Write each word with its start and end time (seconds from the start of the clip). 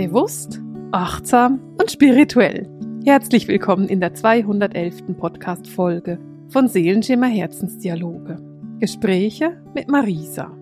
Bewusst, 0.00 0.62
achtsam 0.92 1.60
und 1.78 1.90
spirituell. 1.90 2.66
Herzlich 3.04 3.48
willkommen 3.48 3.86
in 3.86 4.00
der 4.00 4.14
211. 4.14 5.18
Podcast-Folge 5.18 6.18
von 6.48 6.68
Seelenschimmer 6.68 7.26
Herzensdialoge. 7.26 8.38
Gespräche 8.78 9.62
mit 9.74 9.90
Marisa. 9.90 10.56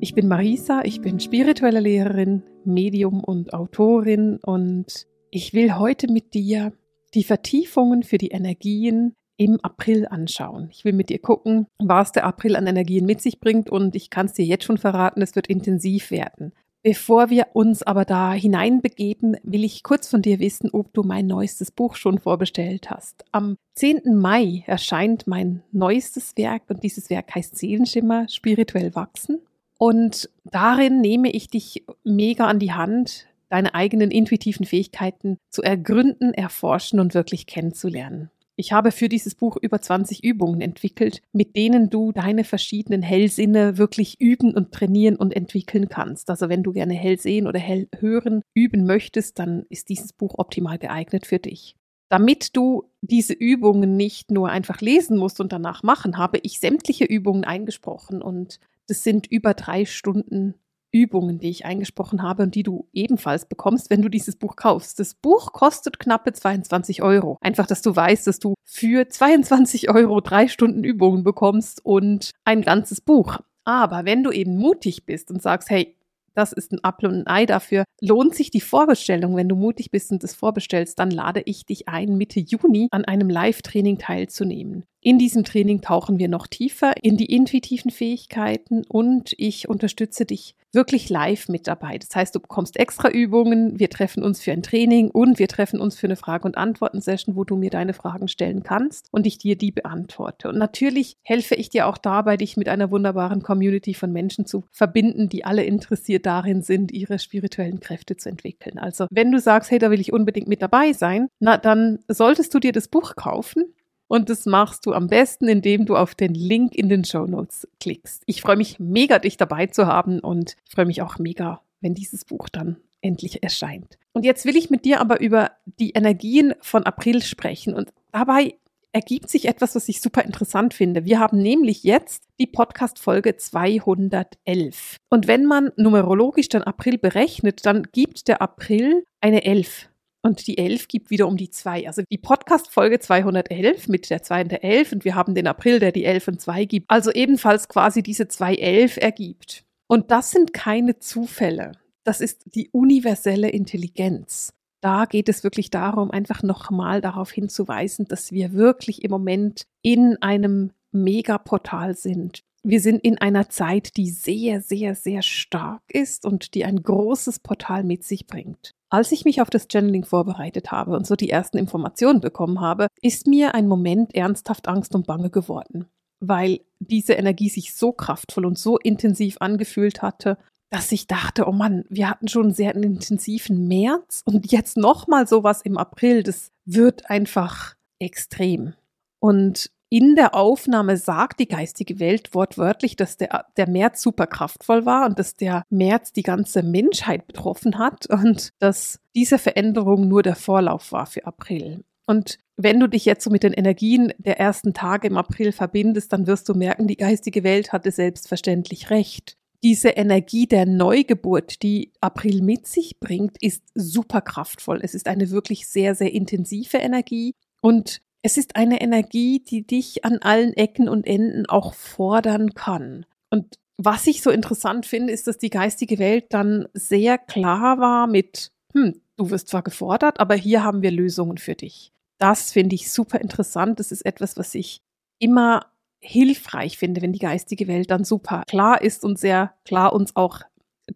Ich 0.00 0.14
bin 0.14 0.28
Marisa, 0.28 0.80
ich 0.82 1.02
bin 1.02 1.20
spirituelle 1.20 1.80
Lehrerin, 1.80 2.42
Medium 2.64 3.22
und 3.22 3.52
Autorin 3.52 4.38
und 4.42 5.08
ich 5.30 5.52
will 5.52 5.74
heute 5.74 6.10
mit 6.10 6.32
dir 6.32 6.72
die 7.12 7.24
Vertiefungen 7.24 8.02
für 8.02 8.16
die 8.16 8.28
Energien 8.28 9.14
im 9.36 9.58
April 9.62 10.06
anschauen. 10.08 10.70
Ich 10.72 10.86
will 10.86 10.94
mit 10.94 11.10
dir 11.10 11.18
gucken, 11.18 11.66
was 11.78 12.12
der 12.12 12.24
April 12.24 12.56
an 12.56 12.66
Energien 12.66 13.04
mit 13.04 13.20
sich 13.20 13.40
bringt 13.40 13.68
und 13.68 13.94
ich 13.94 14.08
kann 14.08 14.24
es 14.24 14.32
dir 14.32 14.46
jetzt 14.46 14.64
schon 14.64 14.78
verraten, 14.78 15.20
es 15.20 15.36
wird 15.36 15.48
intensiv 15.48 16.10
werden. 16.10 16.54
Bevor 16.84 17.30
wir 17.30 17.46
uns 17.54 17.82
aber 17.82 18.04
da 18.04 18.34
hineinbegeben, 18.34 19.38
will 19.42 19.64
ich 19.64 19.82
kurz 19.82 20.06
von 20.06 20.20
dir 20.20 20.38
wissen, 20.38 20.68
ob 20.70 20.92
du 20.92 21.02
mein 21.02 21.26
neuestes 21.26 21.70
Buch 21.70 21.94
schon 21.94 22.18
vorbestellt 22.18 22.90
hast. 22.90 23.24
Am 23.32 23.56
10. 23.76 24.14
Mai 24.14 24.64
erscheint 24.66 25.26
mein 25.26 25.62
neuestes 25.72 26.36
Werk 26.36 26.64
und 26.68 26.82
dieses 26.82 27.08
Werk 27.08 27.34
heißt 27.34 27.56
Seelenschimmer, 27.56 28.28
spirituell 28.28 28.94
wachsen. 28.94 29.40
Und 29.78 30.28
darin 30.44 31.00
nehme 31.00 31.30
ich 31.30 31.48
dich 31.48 31.86
mega 32.04 32.48
an 32.48 32.58
die 32.58 32.74
Hand, 32.74 33.28
deine 33.48 33.74
eigenen 33.74 34.10
intuitiven 34.10 34.66
Fähigkeiten 34.66 35.38
zu 35.48 35.62
ergründen, 35.62 36.34
erforschen 36.34 37.00
und 37.00 37.14
wirklich 37.14 37.46
kennenzulernen. 37.46 38.30
Ich 38.56 38.72
habe 38.72 38.92
für 38.92 39.08
dieses 39.08 39.34
Buch 39.34 39.56
über 39.60 39.80
20 39.80 40.22
Übungen 40.22 40.60
entwickelt, 40.60 41.22
mit 41.32 41.56
denen 41.56 41.90
du 41.90 42.12
deine 42.12 42.44
verschiedenen 42.44 43.02
Hellsinne 43.02 43.78
wirklich 43.78 44.20
üben 44.20 44.54
und 44.54 44.70
trainieren 44.70 45.16
und 45.16 45.34
entwickeln 45.34 45.88
kannst. 45.88 46.30
Also 46.30 46.48
wenn 46.48 46.62
du 46.62 46.72
gerne 46.72 46.94
hell 46.94 47.18
sehen 47.18 47.48
oder 47.48 47.58
hell 47.58 47.88
hören 47.98 48.42
üben 48.54 48.86
möchtest, 48.86 49.40
dann 49.40 49.66
ist 49.70 49.88
dieses 49.88 50.12
Buch 50.12 50.34
optimal 50.38 50.78
geeignet 50.78 51.26
für 51.26 51.40
dich. 51.40 51.74
Damit 52.10 52.56
du 52.56 52.90
diese 53.00 53.32
Übungen 53.32 53.96
nicht 53.96 54.30
nur 54.30 54.50
einfach 54.50 54.80
lesen 54.80 55.18
musst 55.18 55.40
und 55.40 55.52
danach 55.52 55.82
machen, 55.82 56.16
habe 56.16 56.38
ich 56.42 56.60
sämtliche 56.60 57.04
Übungen 57.04 57.42
eingesprochen 57.42 58.22
und 58.22 58.60
das 58.86 59.02
sind 59.02 59.26
über 59.26 59.54
drei 59.54 59.84
Stunden 59.84 60.54
Übungen, 60.94 61.40
die 61.40 61.50
ich 61.50 61.66
eingesprochen 61.66 62.22
habe 62.22 62.44
und 62.44 62.54
die 62.54 62.62
du 62.62 62.86
ebenfalls 62.92 63.46
bekommst, 63.46 63.90
wenn 63.90 64.00
du 64.00 64.08
dieses 64.08 64.36
Buch 64.36 64.54
kaufst. 64.54 65.00
Das 65.00 65.14
Buch 65.14 65.52
kostet 65.52 65.98
knappe 65.98 66.32
22 66.32 67.02
Euro. 67.02 67.36
Einfach, 67.40 67.66
dass 67.66 67.82
du 67.82 67.94
weißt, 67.94 68.28
dass 68.28 68.38
du 68.38 68.54
für 68.64 69.08
22 69.08 69.90
Euro 69.90 70.20
drei 70.20 70.46
Stunden 70.46 70.84
Übungen 70.84 71.24
bekommst 71.24 71.84
und 71.84 72.30
ein 72.44 72.62
ganzes 72.62 73.00
Buch. 73.00 73.38
Aber 73.64 74.04
wenn 74.04 74.22
du 74.22 74.30
eben 74.30 74.56
mutig 74.56 75.04
bist 75.04 75.30
und 75.30 75.42
sagst, 75.42 75.68
hey, 75.68 75.96
das 76.34 76.52
ist 76.52 76.72
ein 76.72 76.82
Apfel 76.82 77.08
und 77.08 77.20
ein 77.20 77.26
Ei 77.26 77.46
dafür. 77.46 77.84
Lohnt 78.00 78.34
sich 78.34 78.50
die 78.50 78.60
Vorbestellung, 78.60 79.36
wenn 79.36 79.48
du 79.48 79.54
mutig 79.54 79.90
bist 79.90 80.10
und 80.10 80.22
das 80.22 80.34
vorbestellst, 80.34 80.98
dann 80.98 81.10
lade 81.10 81.42
ich 81.44 81.64
dich 81.64 81.88
ein, 81.88 82.16
Mitte 82.16 82.40
Juni 82.40 82.88
an 82.90 83.04
einem 83.04 83.30
Live-Training 83.30 83.98
teilzunehmen. 83.98 84.84
In 85.06 85.18
diesem 85.18 85.44
Training 85.44 85.82
tauchen 85.82 86.18
wir 86.18 86.28
noch 86.28 86.46
tiefer 86.46 86.94
in 87.02 87.18
die 87.18 87.26
intuitiven 87.26 87.90
Fähigkeiten 87.90 88.84
und 88.88 89.34
ich 89.36 89.68
unterstütze 89.68 90.24
dich 90.24 90.56
wirklich 90.72 91.10
live 91.10 91.50
mit 91.50 91.66
dabei. 91.66 91.98
Das 91.98 92.16
heißt, 92.16 92.34
du 92.34 92.40
bekommst 92.40 92.78
extra 92.78 93.10
Übungen, 93.10 93.78
wir 93.78 93.90
treffen 93.90 94.22
uns 94.22 94.40
für 94.40 94.52
ein 94.52 94.62
Training 94.62 95.10
und 95.10 95.38
wir 95.38 95.46
treffen 95.46 95.78
uns 95.78 95.98
für 95.98 96.06
eine 96.06 96.16
Frage- 96.16 96.46
und 96.46 96.56
Antworten-Session, 96.56 97.36
wo 97.36 97.44
du 97.44 97.54
mir 97.54 97.68
deine 97.68 97.92
Fragen 97.92 98.28
stellen 98.28 98.62
kannst 98.62 99.08
und 99.10 99.26
ich 99.26 99.36
dir 99.36 99.58
die 99.58 99.72
beantworte. 99.72 100.48
Und 100.48 100.56
natürlich 100.56 101.18
helfe 101.20 101.54
ich 101.54 101.68
dir 101.68 101.86
auch 101.86 101.98
dabei, 101.98 102.38
dich 102.38 102.56
mit 102.56 102.70
einer 102.70 102.90
wunderbaren 102.90 103.42
Community 103.42 103.92
von 103.92 104.10
Menschen 104.10 104.46
zu 104.46 104.64
verbinden, 104.72 105.28
die 105.28 105.44
alle 105.44 105.64
interessiert 105.64 106.24
darin 106.24 106.62
sind, 106.62 106.92
ihre 106.92 107.18
spirituellen 107.18 107.80
Kräfte 107.80 108.16
zu 108.16 108.30
entwickeln. 108.30 108.78
Also, 108.78 109.06
wenn 109.10 109.30
du 109.30 109.38
sagst, 109.38 109.70
hey, 109.70 109.78
da 109.78 109.90
will 109.90 110.00
ich 110.00 110.14
unbedingt 110.14 110.48
mit 110.48 110.62
dabei 110.62 110.94
sein, 110.94 111.28
na, 111.40 111.58
dann 111.58 111.98
solltest 112.08 112.54
du 112.54 112.58
dir 112.58 112.72
das 112.72 112.88
Buch 112.88 113.16
kaufen 113.16 113.66
und 114.08 114.28
das 114.30 114.46
machst 114.46 114.86
du 114.86 114.92
am 114.92 115.08
besten, 115.08 115.48
indem 115.48 115.86
du 115.86 115.96
auf 115.96 116.14
den 116.14 116.34
Link 116.34 116.74
in 116.74 116.88
den 116.88 117.04
Show 117.04 117.26
Notes 117.26 117.68
klickst. 117.80 118.22
Ich 118.26 118.42
freue 118.42 118.56
mich 118.56 118.78
mega, 118.78 119.18
dich 119.18 119.36
dabei 119.36 119.66
zu 119.66 119.86
haben 119.86 120.20
und 120.20 120.56
freue 120.68 120.86
mich 120.86 121.02
auch 121.02 121.18
mega, 121.18 121.62
wenn 121.80 121.94
dieses 121.94 122.24
Buch 122.24 122.48
dann 122.48 122.76
endlich 123.00 123.42
erscheint. 123.42 123.98
Und 124.12 124.24
jetzt 124.24 124.44
will 124.46 124.56
ich 124.56 124.70
mit 124.70 124.84
dir 124.84 125.00
aber 125.00 125.20
über 125.20 125.52
die 125.78 125.90
Energien 125.90 126.54
von 126.60 126.84
April 126.84 127.22
sprechen. 127.22 127.74
Und 127.74 127.92
dabei 128.12 128.54
ergibt 128.92 129.28
sich 129.28 129.46
etwas, 129.46 129.74
was 129.74 129.88
ich 129.88 130.00
super 130.00 130.22
interessant 130.22 130.72
finde. 130.72 131.04
Wir 131.04 131.18
haben 131.18 131.38
nämlich 131.38 131.82
jetzt 131.82 132.22
die 132.38 132.46
Podcast-Folge 132.46 133.36
211. 133.36 134.96
Und 135.10 135.26
wenn 135.26 135.44
man 135.44 135.72
numerologisch 135.76 136.48
den 136.48 136.62
April 136.62 136.96
berechnet, 136.98 137.66
dann 137.66 137.82
gibt 137.92 138.28
der 138.28 138.40
April 138.40 139.04
eine 139.20 139.44
11. 139.44 139.88
Und 140.24 140.46
die 140.46 140.56
11 140.56 140.88
gibt 140.88 141.10
wieder 141.10 141.28
um 141.28 141.36
die 141.36 141.50
2. 141.50 141.86
Also 141.86 142.02
die 142.10 142.16
Podcast-Folge 142.16 142.98
211 142.98 143.88
mit 143.88 144.08
der 144.08 144.22
2 144.22 144.42
und 144.42 144.52
der 144.52 144.64
11 144.64 144.92
und 144.92 145.04
wir 145.04 145.14
haben 145.14 145.34
den 145.34 145.46
April, 145.46 145.80
der 145.80 145.92
die 145.92 146.06
11 146.06 146.28
und 146.28 146.40
2 146.40 146.64
gibt. 146.64 146.90
Also 146.90 147.12
ebenfalls 147.12 147.68
quasi 147.68 148.02
diese 148.02 148.26
211 148.26 148.96
ergibt. 148.96 149.64
Und 149.86 150.10
das 150.10 150.30
sind 150.30 150.54
keine 150.54 150.98
Zufälle. 150.98 151.72
Das 152.04 152.22
ist 152.22 152.54
die 152.54 152.70
universelle 152.70 153.50
Intelligenz. 153.50 154.54
Da 154.80 155.04
geht 155.04 155.28
es 155.28 155.44
wirklich 155.44 155.68
darum, 155.68 156.10
einfach 156.10 156.42
nochmal 156.42 157.02
darauf 157.02 157.30
hinzuweisen, 157.30 158.06
dass 158.06 158.32
wir 158.32 158.54
wirklich 158.54 159.04
im 159.04 159.10
Moment 159.10 159.64
in 159.82 160.16
einem 160.22 160.72
Megaportal 160.90 161.94
sind. 161.96 162.44
Wir 162.66 162.80
sind 162.80 163.04
in 163.04 163.18
einer 163.18 163.50
Zeit, 163.50 163.98
die 163.98 164.08
sehr, 164.08 164.62
sehr, 164.62 164.94
sehr 164.94 165.20
stark 165.20 165.82
ist 165.92 166.24
und 166.24 166.54
die 166.54 166.64
ein 166.64 166.82
großes 166.82 167.40
Portal 167.40 167.84
mit 167.84 168.04
sich 168.04 168.26
bringt. 168.26 168.70
Als 168.88 169.12
ich 169.12 169.26
mich 169.26 169.42
auf 169.42 169.50
das 169.50 169.66
Channeling 169.70 170.04
vorbereitet 170.04 170.72
habe 170.72 170.96
und 170.96 171.06
so 171.06 171.14
die 171.14 171.28
ersten 171.28 171.58
Informationen 171.58 172.20
bekommen 172.20 172.62
habe, 172.62 172.86
ist 173.02 173.26
mir 173.26 173.54
ein 173.54 173.68
Moment 173.68 174.14
ernsthaft 174.14 174.66
Angst 174.66 174.94
und 174.94 175.06
Bange 175.06 175.28
geworden, 175.28 175.84
weil 176.20 176.60
diese 176.78 177.12
Energie 177.12 177.50
sich 177.50 177.74
so 177.74 177.92
kraftvoll 177.92 178.46
und 178.46 178.58
so 178.58 178.78
intensiv 178.78 179.36
angefühlt 179.40 180.00
hatte, 180.00 180.38
dass 180.70 180.90
ich 180.90 181.06
dachte, 181.06 181.46
oh 181.46 181.52
Mann, 181.52 181.84
wir 181.90 182.08
hatten 182.08 182.28
schon 182.28 182.44
einen 182.44 182.54
sehr 182.54 182.74
intensiven 182.74 183.68
März 183.68 184.22
und 184.24 184.50
jetzt 184.50 184.78
nochmal 184.78 185.28
sowas 185.28 185.60
im 185.60 185.76
April, 185.76 186.22
das 186.22 186.50
wird 186.64 187.10
einfach 187.10 187.74
extrem. 187.98 188.72
Und 189.20 189.70
in 189.94 190.16
der 190.16 190.34
Aufnahme 190.34 190.96
sagt 190.96 191.38
die 191.38 191.46
geistige 191.46 192.00
Welt 192.00 192.34
wortwörtlich, 192.34 192.96
dass 192.96 193.16
der, 193.16 193.46
der 193.56 193.68
März 193.68 194.02
super 194.02 194.26
kraftvoll 194.26 194.84
war 194.84 195.06
und 195.06 195.20
dass 195.20 195.36
der 195.36 195.62
März 195.70 196.10
die 196.10 196.24
ganze 196.24 196.64
Menschheit 196.64 197.28
betroffen 197.28 197.78
hat 197.78 198.06
und 198.10 198.52
dass 198.58 198.98
diese 199.14 199.38
Veränderung 199.38 200.08
nur 200.08 200.24
der 200.24 200.34
Vorlauf 200.34 200.90
war 200.90 201.06
für 201.06 201.24
April. 201.26 201.84
Und 202.08 202.40
wenn 202.56 202.80
du 202.80 202.88
dich 202.88 203.04
jetzt 203.04 203.22
so 203.22 203.30
mit 203.30 203.44
den 203.44 203.52
Energien 203.52 204.12
der 204.18 204.40
ersten 204.40 204.74
Tage 204.74 205.06
im 205.06 205.16
April 205.16 205.52
verbindest, 205.52 206.12
dann 206.12 206.26
wirst 206.26 206.48
du 206.48 206.54
merken, 206.54 206.88
die 206.88 206.96
geistige 206.96 207.44
Welt 207.44 207.72
hatte 207.72 207.92
selbstverständlich 207.92 208.90
recht. 208.90 209.36
Diese 209.62 209.90
Energie 209.90 210.48
der 210.48 210.66
Neugeburt, 210.66 211.62
die 211.62 211.92
April 212.00 212.42
mit 212.42 212.66
sich 212.66 212.98
bringt, 212.98 213.40
ist 213.40 213.62
super 213.76 214.22
kraftvoll. 214.22 214.80
Es 214.82 214.92
ist 214.92 215.06
eine 215.06 215.30
wirklich 215.30 215.68
sehr, 215.68 215.94
sehr 215.94 216.12
intensive 216.12 216.78
Energie 216.78 217.36
und 217.60 218.02
es 218.24 218.38
ist 218.38 218.56
eine 218.56 218.80
Energie, 218.80 219.40
die 219.40 219.66
dich 219.66 220.06
an 220.06 220.16
allen 220.22 220.54
Ecken 220.54 220.88
und 220.88 221.06
Enden 221.06 221.44
auch 221.44 221.74
fordern 221.74 222.54
kann. 222.54 223.04
Und 223.28 223.58
was 223.76 224.06
ich 224.06 224.22
so 224.22 224.30
interessant 224.30 224.86
finde, 224.86 225.12
ist, 225.12 225.26
dass 225.26 225.36
die 225.36 225.50
geistige 225.50 225.98
Welt 225.98 226.26
dann 226.30 226.66
sehr 226.72 227.18
klar 227.18 227.78
war 227.78 228.06
mit, 228.06 228.50
hm, 228.72 228.98
du 229.16 229.28
wirst 229.28 229.48
zwar 229.48 229.62
gefordert, 229.62 230.20
aber 230.20 230.34
hier 230.36 230.64
haben 230.64 230.80
wir 230.80 230.90
Lösungen 230.90 231.36
für 231.36 231.54
dich. 231.54 231.92
Das 232.16 232.50
finde 232.50 232.76
ich 232.76 232.90
super 232.90 233.20
interessant. 233.20 233.78
Das 233.78 233.92
ist 233.92 234.06
etwas, 234.06 234.38
was 234.38 234.54
ich 234.54 234.80
immer 235.18 235.66
hilfreich 236.00 236.78
finde, 236.78 237.02
wenn 237.02 237.12
die 237.12 237.18
geistige 237.18 237.68
Welt 237.68 237.90
dann 237.90 238.04
super 238.04 238.44
klar 238.46 238.80
ist 238.80 239.04
und 239.04 239.18
sehr 239.18 239.52
klar 239.66 239.92
uns 239.92 240.16
auch 240.16 240.40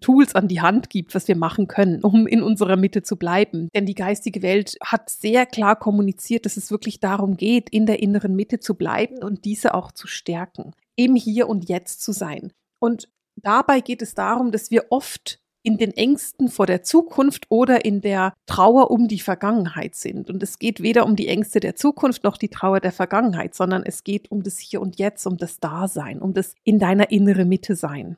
Tools 0.00 0.34
an 0.34 0.48
die 0.48 0.60
Hand 0.60 0.90
gibt, 0.90 1.14
was 1.14 1.28
wir 1.28 1.36
machen 1.36 1.66
können, 1.66 2.02
um 2.02 2.26
in 2.26 2.42
unserer 2.42 2.76
Mitte 2.76 3.02
zu 3.02 3.16
bleiben. 3.16 3.68
Denn 3.74 3.86
die 3.86 3.94
geistige 3.94 4.42
Welt 4.42 4.76
hat 4.82 5.10
sehr 5.10 5.46
klar 5.46 5.76
kommuniziert, 5.76 6.44
dass 6.44 6.56
es 6.56 6.70
wirklich 6.70 7.00
darum 7.00 7.36
geht, 7.36 7.70
in 7.70 7.86
der 7.86 8.00
inneren 8.00 8.36
Mitte 8.36 8.60
zu 8.60 8.74
bleiben 8.74 9.22
und 9.22 9.44
diese 9.44 9.74
auch 9.74 9.92
zu 9.92 10.06
stärken, 10.06 10.72
im 10.96 11.14
Hier 11.16 11.48
und 11.48 11.68
Jetzt 11.68 12.02
zu 12.02 12.12
sein. 12.12 12.52
Und 12.78 13.08
dabei 13.36 13.80
geht 13.80 14.02
es 14.02 14.14
darum, 14.14 14.52
dass 14.52 14.70
wir 14.70 14.86
oft 14.90 15.40
in 15.62 15.76
den 15.76 15.94
Ängsten 15.96 16.48
vor 16.48 16.66
der 16.66 16.82
Zukunft 16.82 17.46
oder 17.50 17.84
in 17.84 18.00
der 18.00 18.32
Trauer 18.46 18.90
um 18.90 19.08
die 19.08 19.18
Vergangenheit 19.18 19.96
sind. 19.96 20.30
Und 20.30 20.42
es 20.42 20.58
geht 20.58 20.82
weder 20.82 21.04
um 21.04 21.16
die 21.16 21.28
Ängste 21.28 21.60
der 21.60 21.74
Zukunft 21.74 22.24
noch 22.24 22.36
die 22.36 22.48
Trauer 22.48 22.80
der 22.80 22.92
Vergangenheit, 22.92 23.54
sondern 23.54 23.82
es 23.82 24.04
geht 24.04 24.30
um 24.30 24.42
das 24.42 24.58
Hier 24.58 24.80
und 24.80 24.98
Jetzt, 24.98 25.26
um 25.26 25.36
das 25.36 25.60
Dasein, 25.60 26.22
um 26.22 26.32
das 26.32 26.54
in 26.64 26.78
deiner 26.78 27.10
innere 27.10 27.44
Mitte 27.44 27.74
sein. 27.74 28.16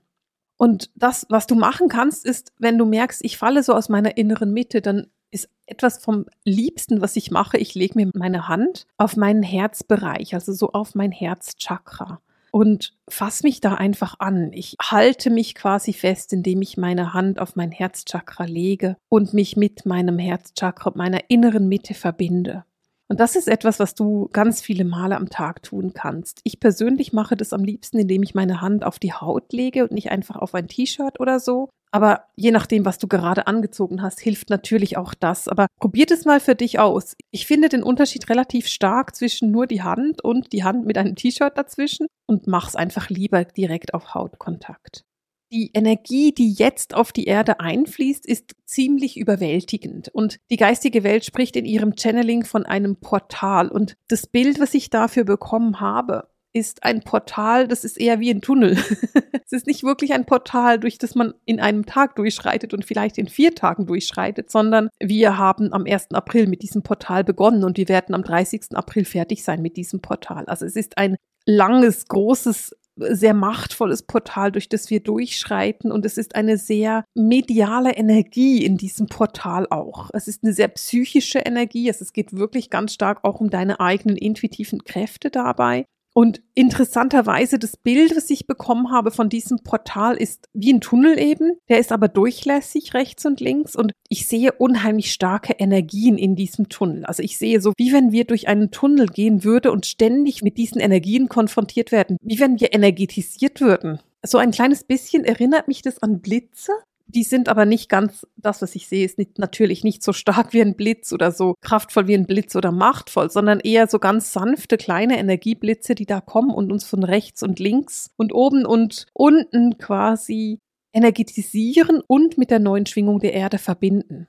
Und 0.60 0.90
das, 0.94 1.24
was 1.30 1.46
du 1.46 1.54
machen 1.54 1.88
kannst, 1.88 2.26
ist, 2.26 2.52
wenn 2.58 2.76
du 2.76 2.84
merkst, 2.84 3.24
ich 3.24 3.38
falle 3.38 3.62
so 3.62 3.72
aus 3.72 3.88
meiner 3.88 4.18
inneren 4.18 4.52
Mitte, 4.52 4.82
dann 4.82 5.06
ist 5.30 5.48
etwas 5.64 6.04
vom 6.04 6.26
Liebsten, 6.44 7.00
was 7.00 7.16
ich 7.16 7.30
mache, 7.30 7.56
ich 7.56 7.74
lege 7.74 7.94
mir 7.96 8.10
meine 8.12 8.46
Hand 8.46 8.86
auf 8.98 9.16
meinen 9.16 9.42
Herzbereich, 9.42 10.34
also 10.34 10.52
so 10.52 10.72
auf 10.72 10.94
mein 10.94 11.12
Herzchakra. 11.12 12.20
und 12.50 12.92
fass 13.08 13.42
mich 13.42 13.60
da 13.60 13.74
einfach 13.74 14.16
an. 14.18 14.52
Ich 14.52 14.76
halte 14.82 15.30
mich 15.30 15.54
quasi 15.54 15.92
fest, 15.92 16.32
indem 16.32 16.62
ich 16.62 16.76
meine 16.76 17.14
Hand 17.14 17.38
auf 17.38 17.56
mein 17.56 17.70
Herzchakra 17.70 18.44
lege 18.44 18.96
und 19.08 19.32
mich 19.32 19.56
mit 19.56 19.86
meinem 19.86 20.18
Herzchakra, 20.18 20.92
meiner 20.94 21.20
inneren 21.28 21.68
Mitte 21.68 21.94
verbinde. 21.94 22.64
Und 23.10 23.18
das 23.18 23.34
ist 23.34 23.48
etwas, 23.48 23.80
was 23.80 23.96
du 23.96 24.28
ganz 24.32 24.60
viele 24.60 24.84
Male 24.84 25.16
am 25.16 25.28
Tag 25.28 25.64
tun 25.64 25.92
kannst. 25.92 26.40
Ich 26.44 26.60
persönlich 26.60 27.12
mache 27.12 27.36
das 27.36 27.52
am 27.52 27.64
liebsten, 27.64 27.98
indem 27.98 28.22
ich 28.22 28.36
meine 28.36 28.60
Hand 28.60 28.84
auf 28.84 29.00
die 29.00 29.12
Haut 29.12 29.52
lege 29.52 29.82
und 29.82 29.90
nicht 29.90 30.12
einfach 30.12 30.36
auf 30.36 30.54
ein 30.54 30.68
T-Shirt 30.68 31.18
oder 31.18 31.40
so. 31.40 31.70
Aber 31.90 32.26
je 32.36 32.52
nachdem, 32.52 32.84
was 32.84 32.98
du 32.98 33.08
gerade 33.08 33.48
angezogen 33.48 34.00
hast, 34.00 34.20
hilft 34.20 34.48
natürlich 34.48 34.96
auch 34.96 35.12
das. 35.12 35.48
Aber 35.48 35.66
probiert 35.80 36.12
es 36.12 36.24
mal 36.24 36.38
für 36.38 36.54
dich 36.54 36.78
aus. 36.78 37.16
Ich 37.32 37.48
finde 37.48 37.68
den 37.68 37.82
Unterschied 37.82 38.30
relativ 38.30 38.68
stark 38.68 39.16
zwischen 39.16 39.50
nur 39.50 39.66
die 39.66 39.82
Hand 39.82 40.22
und 40.22 40.52
die 40.52 40.62
Hand 40.62 40.86
mit 40.86 40.96
einem 40.96 41.16
T-Shirt 41.16 41.58
dazwischen 41.58 42.06
und 42.28 42.46
mach's 42.46 42.76
einfach 42.76 43.10
lieber 43.10 43.44
direkt 43.44 43.92
auf 43.92 44.14
Hautkontakt. 44.14 45.04
Die 45.52 45.72
Energie, 45.74 46.32
die 46.32 46.52
jetzt 46.52 46.94
auf 46.94 47.12
die 47.12 47.24
Erde 47.24 47.58
einfließt, 47.58 48.24
ist 48.24 48.54
ziemlich 48.66 49.16
überwältigend. 49.16 50.08
Und 50.08 50.38
die 50.50 50.56
geistige 50.56 51.02
Welt 51.02 51.24
spricht 51.24 51.56
in 51.56 51.64
ihrem 51.64 51.94
Channeling 51.96 52.44
von 52.44 52.66
einem 52.66 52.96
Portal. 52.96 53.68
Und 53.68 53.96
das 54.06 54.28
Bild, 54.28 54.60
was 54.60 54.74
ich 54.74 54.90
dafür 54.90 55.24
bekommen 55.24 55.80
habe, 55.80 56.28
ist 56.52 56.82
ein 56.82 57.02
Portal, 57.02 57.68
das 57.68 57.84
ist 57.84 57.98
eher 57.98 58.20
wie 58.20 58.30
ein 58.30 58.40
Tunnel. 58.40 58.76
es 59.44 59.52
ist 59.52 59.66
nicht 59.66 59.84
wirklich 59.84 60.12
ein 60.12 60.26
Portal, 60.26 60.78
durch 60.78 60.98
das 60.98 61.14
man 61.14 61.34
in 61.44 61.60
einem 61.60 61.86
Tag 61.86 62.16
durchschreitet 62.16 62.74
und 62.74 62.84
vielleicht 62.84 63.18
in 63.18 63.28
vier 63.28 63.54
Tagen 63.54 63.86
durchschreitet, 63.86 64.50
sondern 64.50 64.88
wir 64.98 65.38
haben 65.38 65.72
am 65.72 65.84
1. 65.84 66.10
April 66.12 66.48
mit 66.48 66.62
diesem 66.62 66.82
Portal 66.82 67.24
begonnen 67.24 67.64
und 67.64 67.76
wir 67.76 67.88
werden 67.88 68.14
am 68.14 68.22
30. 68.22 68.74
April 68.74 69.04
fertig 69.04 69.44
sein 69.44 69.62
mit 69.62 69.76
diesem 69.76 70.00
Portal. 70.00 70.44
Also 70.46 70.66
es 70.66 70.76
ist 70.76 70.98
ein 70.98 71.16
langes, 71.46 72.06
großes 72.06 72.76
sehr 73.10 73.34
machtvolles 73.34 74.02
Portal, 74.02 74.52
durch 74.52 74.68
das 74.68 74.90
wir 74.90 75.00
durchschreiten. 75.00 75.92
Und 75.92 76.04
es 76.04 76.18
ist 76.18 76.34
eine 76.34 76.56
sehr 76.56 77.04
mediale 77.14 77.92
Energie 77.92 78.64
in 78.64 78.76
diesem 78.76 79.06
Portal 79.06 79.66
auch. 79.70 80.10
Es 80.12 80.28
ist 80.28 80.44
eine 80.44 80.52
sehr 80.52 80.68
psychische 80.68 81.40
Energie. 81.40 81.88
Es 81.88 82.12
geht 82.12 82.32
wirklich 82.32 82.70
ganz 82.70 82.94
stark 82.94 83.24
auch 83.24 83.40
um 83.40 83.50
deine 83.50 83.80
eigenen 83.80 84.16
intuitiven 84.16 84.84
Kräfte 84.84 85.30
dabei. 85.30 85.86
Und 86.20 86.42
interessanterweise, 86.52 87.58
das 87.58 87.78
Bild, 87.78 88.14
was 88.14 88.28
ich 88.28 88.46
bekommen 88.46 88.90
habe 88.90 89.10
von 89.10 89.30
diesem 89.30 89.60
Portal, 89.60 90.18
ist 90.18 90.50
wie 90.52 90.70
ein 90.70 90.82
Tunnel 90.82 91.18
eben. 91.18 91.56
Der 91.70 91.78
ist 91.78 91.92
aber 91.92 92.08
durchlässig 92.08 92.92
rechts 92.92 93.24
und 93.24 93.40
links. 93.40 93.74
Und 93.74 93.92
ich 94.10 94.28
sehe 94.28 94.52
unheimlich 94.52 95.12
starke 95.12 95.54
Energien 95.54 96.18
in 96.18 96.36
diesem 96.36 96.68
Tunnel. 96.68 97.06
Also 97.06 97.22
ich 97.22 97.38
sehe 97.38 97.62
so, 97.62 97.72
wie 97.78 97.94
wenn 97.94 98.12
wir 98.12 98.26
durch 98.26 98.48
einen 98.48 98.70
Tunnel 98.70 99.06
gehen 99.06 99.44
würden 99.44 99.70
und 99.70 99.86
ständig 99.86 100.42
mit 100.42 100.58
diesen 100.58 100.78
Energien 100.78 101.30
konfrontiert 101.30 101.90
werden. 101.90 102.18
Wie 102.20 102.38
wenn 102.38 102.60
wir 102.60 102.74
energetisiert 102.74 103.62
würden. 103.62 103.98
So 104.22 104.36
ein 104.36 104.50
kleines 104.50 104.84
bisschen 104.84 105.24
erinnert 105.24 105.68
mich 105.68 105.80
das 105.80 106.02
an 106.02 106.20
Blitze, 106.20 106.72
die 107.10 107.24
sind 107.24 107.48
aber 107.48 107.64
nicht 107.64 107.88
ganz, 107.88 108.26
das, 108.36 108.62
was 108.62 108.74
ich 108.74 108.88
sehe, 108.88 109.04
ist 109.04 109.18
nicht, 109.18 109.38
natürlich 109.38 109.84
nicht 109.84 110.02
so 110.02 110.12
stark 110.12 110.52
wie 110.52 110.62
ein 110.62 110.76
Blitz 110.76 111.12
oder 111.12 111.32
so 111.32 111.54
kraftvoll 111.60 112.06
wie 112.06 112.14
ein 112.14 112.26
Blitz 112.26 112.56
oder 112.56 112.72
machtvoll, 112.72 113.30
sondern 113.30 113.60
eher 113.60 113.86
so 113.86 113.98
ganz 113.98 114.32
sanfte 114.32 114.76
kleine 114.76 115.18
Energieblitze, 115.18 115.94
die 115.94 116.06
da 116.06 116.20
kommen 116.20 116.50
und 116.50 116.72
uns 116.72 116.84
von 116.84 117.04
rechts 117.04 117.42
und 117.42 117.58
links 117.58 118.10
und 118.16 118.32
oben 118.32 118.66
und 118.66 119.06
unten 119.12 119.78
quasi 119.78 120.58
energetisieren 120.92 122.02
und 122.06 122.38
mit 122.38 122.50
der 122.50 122.58
neuen 122.58 122.86
Schwingung 122.86 123.20
der 123.20 123.34
Erde 123.34 123.58
verbinden. 123.58 124.26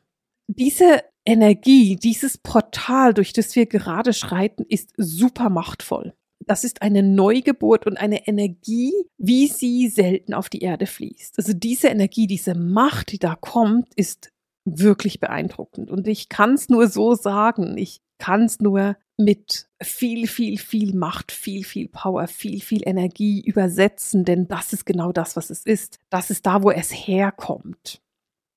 Diese 0.47 1.03
Energie, 1.25 1.95
dieses 1.95 2.37
Portal, 2.37 3.13
durch 3.13 3.33
das 3.33 3.55
wir 3.55 3.65
gerade 3.65 4.13
schreiten, 4.13 4.65
ist 4.67 4.93
super 4.97 5.49
machtvoll. 5.49 6.13
Das 6.51 6.65
ist 6.65 6.81
eine 6.81 7.01
Neugeburt 7.01 7.87
und 7.87 7.95
eine 7.95 8.27
Energie, 8.27 8.91
wie 9.17 9.47
sie 9.47 9.87
selten 9.87 10.33
auf 10.33 10.49
die 10.49 10.59
Erde 10.59 10.85
fließt. 10.85 11.37
Also 11.37 11.53
diese 11.53 11.87
Energie, 11.87 12.27
diese 12.27 12.55
Macht, 12.55 13.13
die 13.13 13.19
da 13.19 13.35
kommt, 13.35 13.87
ist 13.95 14.33
wirklich 14.65 15.21
beeindruckend. 15.21 15.89
Und 15.89 16.09
ich 16.09 16.27
kann 16.27 16.55
es 16.55 16.67
nur 16.67 16.89
so 16.89 17.15
sagen. 17.15 17.77
Ich 17.77 18.01
kann 18.17 18.43
es 18.43 18.59
nur 18.59 18.97
mit 19.15 19.69
viel, 19.81 20.27
viel, 20.27 20.57
viel 20.57 20.93
Macht, 20.93 21.31
viel, 21.31 21.63
viel 21.63 21.87
Power, 21.87 22.27
viel, 22.27 22.59
viel 22.59 22.81
Energie 22.85 23.39
übersetzen, 23.39 24.25
denn 24.25 24.49
das 24.49 24.73
ist 24.73 24.85
genau 24.85 25.13
das, 25.13 25.37
was 25.37 25.51
es 25.51 25.65
ist. 25.65 25.99
Das 26.09 26.29
ist 26.31 26.45
da, 26.45 26.63
wo 26.63 26.71
es 26.71 26.91
herkommt. 26.91 28.01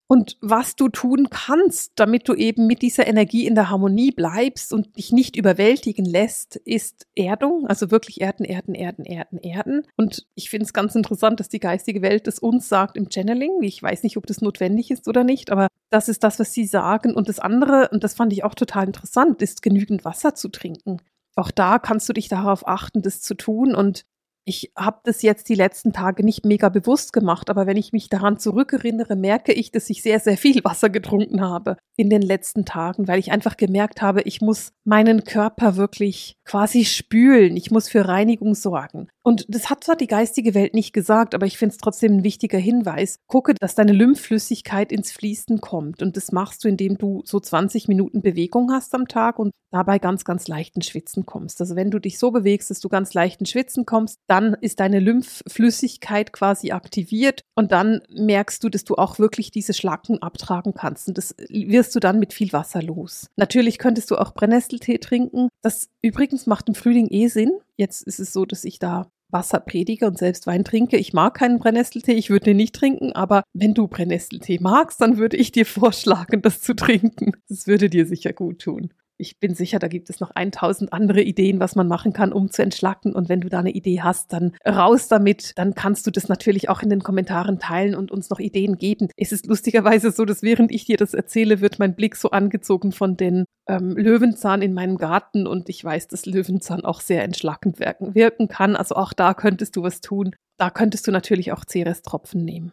Und 0.07 0.37
was 0.43 0.77
du 0.77 0.89
tun 0.89 1.29
kannst, 1.31 1.93
damit 1.97 2.29
du 2.29 2.35
eben 2.35 2.67
mit 2.67 2.83
dieser 2.83 3.07
Energie 3.07 3.47
in 3.47 3.55
der 3.55 3.71
Harmonie 3.71 4.11
bleibst 4.11 4.73
und 4.73 4.97
dich 4.97 5.13
nicht 5.13 5.35
überwältigen 5.35 6.05
lässt, 6.05 6.57
ist 6.57 7.07
Erdung. 7.17 7.67
Also 7.67 7.91
wirklich 7.91 8.21
erden, 8.21 8.45
erden, 8.45 8.75
erden, 8.75 9.07
erden, 9.07 9.39
erden. 9.39 9.87
Und 9.97 10.27
ich 10.35 10.51
finde 10.51 10.67
es 10.67 10.75
ganz 10.75 10.95
interessant, 10.95 11.41
dass 11.41 11.49
die 11.49 11.59
geistige 11.59 12.03
Welt 12.03 12.29
es 12.29 12.39
uns 12.39 12.69
sagt 12.69 12.99
im 12.99 13.09
Channeling. 13.11 13.63
Ich 13.63 13.83
weiß 13.83 14.03
nicht, 14.03 14.19
ob 14.19 14.27
das 14.27 14.43
notwendig 14.43 14.91
ist 14.91 15.09
oder 15.09 15.25
nicht, 15.25 15.51
aber 15.51 15.69
das 15.91 16.11
ist 16.11 16.23
das, 16.23 16.39
was 16.39 16.53
sie 16.53 16.67
sagen. 16.67 17.15
Und 17.15 17.31
das 17.31 17.39
andere, 17.39 17.89
und 17.91 18.05
das 18.05 18.15
fand 18.15 18.33
ich 18.35 18.45
auch 18.45 18.55
total 18.55 18.87
interessant, 18.87 19.41
ist 19.41 19.63
genügend 19.63 20.05
Wasser 20.05 20.35
zu 20.35 20.49
trinken. 20.51 20.99
Auch 21.35 21.51
da 21.51 21.79
kannst 21.79 22.09
du 22.09 22.13
dich 22.13 22.29
darauf 22.29 22.69
achten, 22.69 23.01
das 23.01 23.23
zu 23.23 23.35
tun. 23.35 23.75
Und 23.75 24.05
ich 24.45 24.73
habe 24.77 25.01
das 25.05 25.23
jetzt 25.23 25.49
die 25.49 25.55
letzten 25.55 25.93
Tage 25.93 26.25
nicht 26.25 26.45
mega 26.45 26.69
bewusst 26.69 27.13
gemacht, 27.13 27.49
aber 27.49 27.67
wenn 27.67 27.77
ich 27.77 27.93
mich 27.93 28.09
daran 28.09 28.39
zurückerinnere, 28.39 29.17
merke 29.17 29.53
ich, 29.53 29.71
dass 29.71 29.89
ich 29.91 30.03
sehr, 30.03 30.21
sehr 30.21 30.37
viel 30.37 30.61
Wasser 30.65 30.91
getrunken 30.91 31.41
habe 31.41 31.77
in 31.97 32.11
den 32.11 32.23
letzten 32.23 32.65
Tagen, 32.65 33.09
weil 33.09 33.19
ich 33.19 33.33
einfach 33.33 33.57
gemerkt 33.57 34.03
habe, 34.03 34.23
ich 34.23 34.41
muss 34.41 34.73
meinen 34.85 35.25
Körper 35.25 35.77
wirklich 35.77 36.37
quasi 36.45 36.85
spülen. 36.85 37.57
Ich 37.57 37.71
muss 37.71 37.89
für 37.89 38.07
Reinigung 38.07 38.55
sorgen. 38.55 39.09
Und 39.27 39.47
das 39.49 39.71
hat 39.71 39.83
zwar 39.83 39.97
die 39.97 40.07
geistige 40.07 40.55
Welt 40.55 40.75
nicht 40.75 40.93
gesagt, 40.93 41.35
aber 41.35 41.47
ich 41.47 41.57
finde 41.57 41.73
es 41.73 41.79
trotzdem 41.79 42.19
ein 42.19 42.25
wichtiger 42.25 42.59
Hinweis. 42.59 43.19
Gucke, 43.27 43.55
dass 43.55 43.75
deine 43.75 43.93
Lymphflüssigkeit 43.93 44.93
ins 44.93 45.13
Fließen 45.13 45.63
kommt. 45.63 46.03
Und 46.03 46.19
das 46.19 46.31
machst 46.31 46.63
du, 46.63 46.69
indem 46.69 46.99
du 46.99 47.23
so 47.25 47.41
20 47.41 47.89
Minuten 47.89 48.21
Bewegung 48.21 48.71
hast 48.71 48.95
am 48.95 49.09
Tag 49.09 49.39
und 49.39 49.53
dabei 49.75 49.99
ganz, 49.99 50.25
ganz 50.25 50.47
leichten 50.47 50.83
Schwitzen 50.83 51.25
kommst. 51.27 51.61
Also 51.61 51.75
wenn 51.75 51.91
du 51.91 51.99
dich 51.99 52.19
so 52.19 52.31
bewegst, 52.31 52.71
dass 52.71 52.81
du 52.81 52.89
ganz 52.89 53.13
leichten 53.15 53.47
Schwitzen 53.47 53.87
kommst, 53.87 54.19
dann 54.29 54.55
ist 54.61 54.79
deine 54.79 55.01
Lymphflüssigkeit 55.01 56.33
quasi 56.33 56.71
aktiviert 56.71 57.41
und 57.57 57.73
dann 57.73 58.03
merkst 58.09 58.63
du, 58.63 58.69
dass 58.69 58.85
du 58.85 58.95
auch 58.95 59.19
wirklich 59.19 59.51
diese 59.51 59.73
Schlacken 59.73 60.23
abtragen 60.23 60.75
kannst. 60.75 61.09
Und 61.09 61.19
das 61.19 61.35
wirst 61.49 61.95
du 61.97 62.01
dann 62.01 62.21
mit 62.21 62.33
viel 62.33 62.53
Wasser 62.53 62.83
los. 62.83 63.31
Natürlich 63.37 63.79
könntest 63.79 64.11
du 64.11 64.17
auch 64.17 64.35
Brennnesseltee 64.35 64.99
trinken. 64.99 65.49
Das 65.63 65.89
übrigens 66.05 66.47
macht 66.47 66.69
im 66.69 66.75
Frühling 66.75 67.09
eh 67.11 67.29
Sinn. 67.29 67.53
Jetzt 67.77 68.03
ist 68.03 68.21
es 68.21 68.33
so, 68.33 68.45
dass 68.45 68.65
ich 68.65 68.79
da 68.79 69.11
Wasser 69.31 69.59
predige 69.59 70.07
und 70.07 70.19
selbst 70.19 70.47
Wein 70.47 70.65
trinke. 70.65 70.97
Ich 70.97 71.13
mag 71.13 71.35
keinen 71.35 71.59
Brennnesseltee, 71.59 72.13
ich 72.13 72.31
würde 72.31 72.45
den 72.45 72.59
nicht 72.59 72.75
trinken, 72.75 73.13
aber 73.13 73.43
wenn 73.53 73.75
du 73.75 73.89
Brennnesseltee 73.89 74.59
magst, 74.61 75.01
dann 75.01 75.17
würde 75.17 75.37
ich 75.37 75.51
dir 75.51 75.67
vorschlagen, 75.67 76.43
das 76.43 76.61
zu 76.61 76.75
trinken. 76.75 77.33
Das 77.49 77.67
würde 77.67 77.91
dir 77.91 78.07
sicher 78.07 78.33
gut 78.33 78.61
tun 78.61 78.93
ich 79.17 79.39
bin 79.39 79.55
sicher, 79.55 79.79
da 79.79 79.89
gibt 79.89 80.11
es 80.11 80.21
noch 80.21 80.33
1000 80.33 80.93
andere 80.93 81.23
Ideen, 81.23 81.61
was 81.61 81.77
man 81.77 81.87
machen 81.87 82.13
kann, 82.13 82.33
um 82.33 82.51
zu 82.51 82.63
entschlacken. 82.63 83.15
Und 83.15 83.29
wenn 83.29 83.41
du 83.41 83.49
da 83.49 83.61
eine 83.61 83.71
Idee 83.71 84.03
hast, 84.03 84.33
dann 84.33 84.57
raus 84.67 85.09
damit. 85.09 85.53
Dann 85.57 85.75
kannst 85.75 86.07
du 86.07 86.11
das 86.11 86.29
natürlich 86.29 86.69
auch 86.69 86.83
in 86.83 86.91
den 86.91 87.03
Kommentaren 87.03 87.59
teilen 87.59 87.95
und 87.95 88.11
uns 88.11 88.31
noch 88.31 88.41
Ideen 88.41 88.77
geben. 88.77 89.09
Es 89.17 89.33
ist 89.33 89.47
lustigerweise 89.47 90.11
so, 90.11 90.25
dass 90.25 90.43
während 90.43 90.73
ich 90.73 90.85
dir 90.85 90.97
das 90.97 91.15
erzähle, 91.15 91.61
wird 91.61 91.79
mein 91.79 91.95
Blick 91.95 92.17
so 92.17 92.31
angezogen 92.31 92.93
von 92.93 93.17
den 93.17 93.45
ähm, 93.69 93.97
Löwenzahn 93.97 94.63
in 94.63 94.75
meinem 94.75 94.97
Garten. 94.97 95.47
Und 95.47 95.69
ich 95.69 95.85
weiß, 95.85 96.09
dass 96.09 96.27
Löwenzahn 96.27 96.85
auch 96.85 97.01
sehr 97.01 97.23
entschlackend 97.23 97.79
wirken, 97.79 98.15
wirken 98.15 98.49
kann. 98.49 98.75
Also 98.75 98.97
auch 98.97 99.13
da 99.13 99.35
könntest 99.35 99.77
du 99.77 99.83
was 99.83 100.01
tun. 100.01 100.35
Da 100.57 100.71
könntest 100.71 101.07
du 101.07 101.13
natürlich 101.13 101.53
auch 101.53 101.65
Ceres-Tropfen 101.65 102.45
nehmen. 102.45 102.73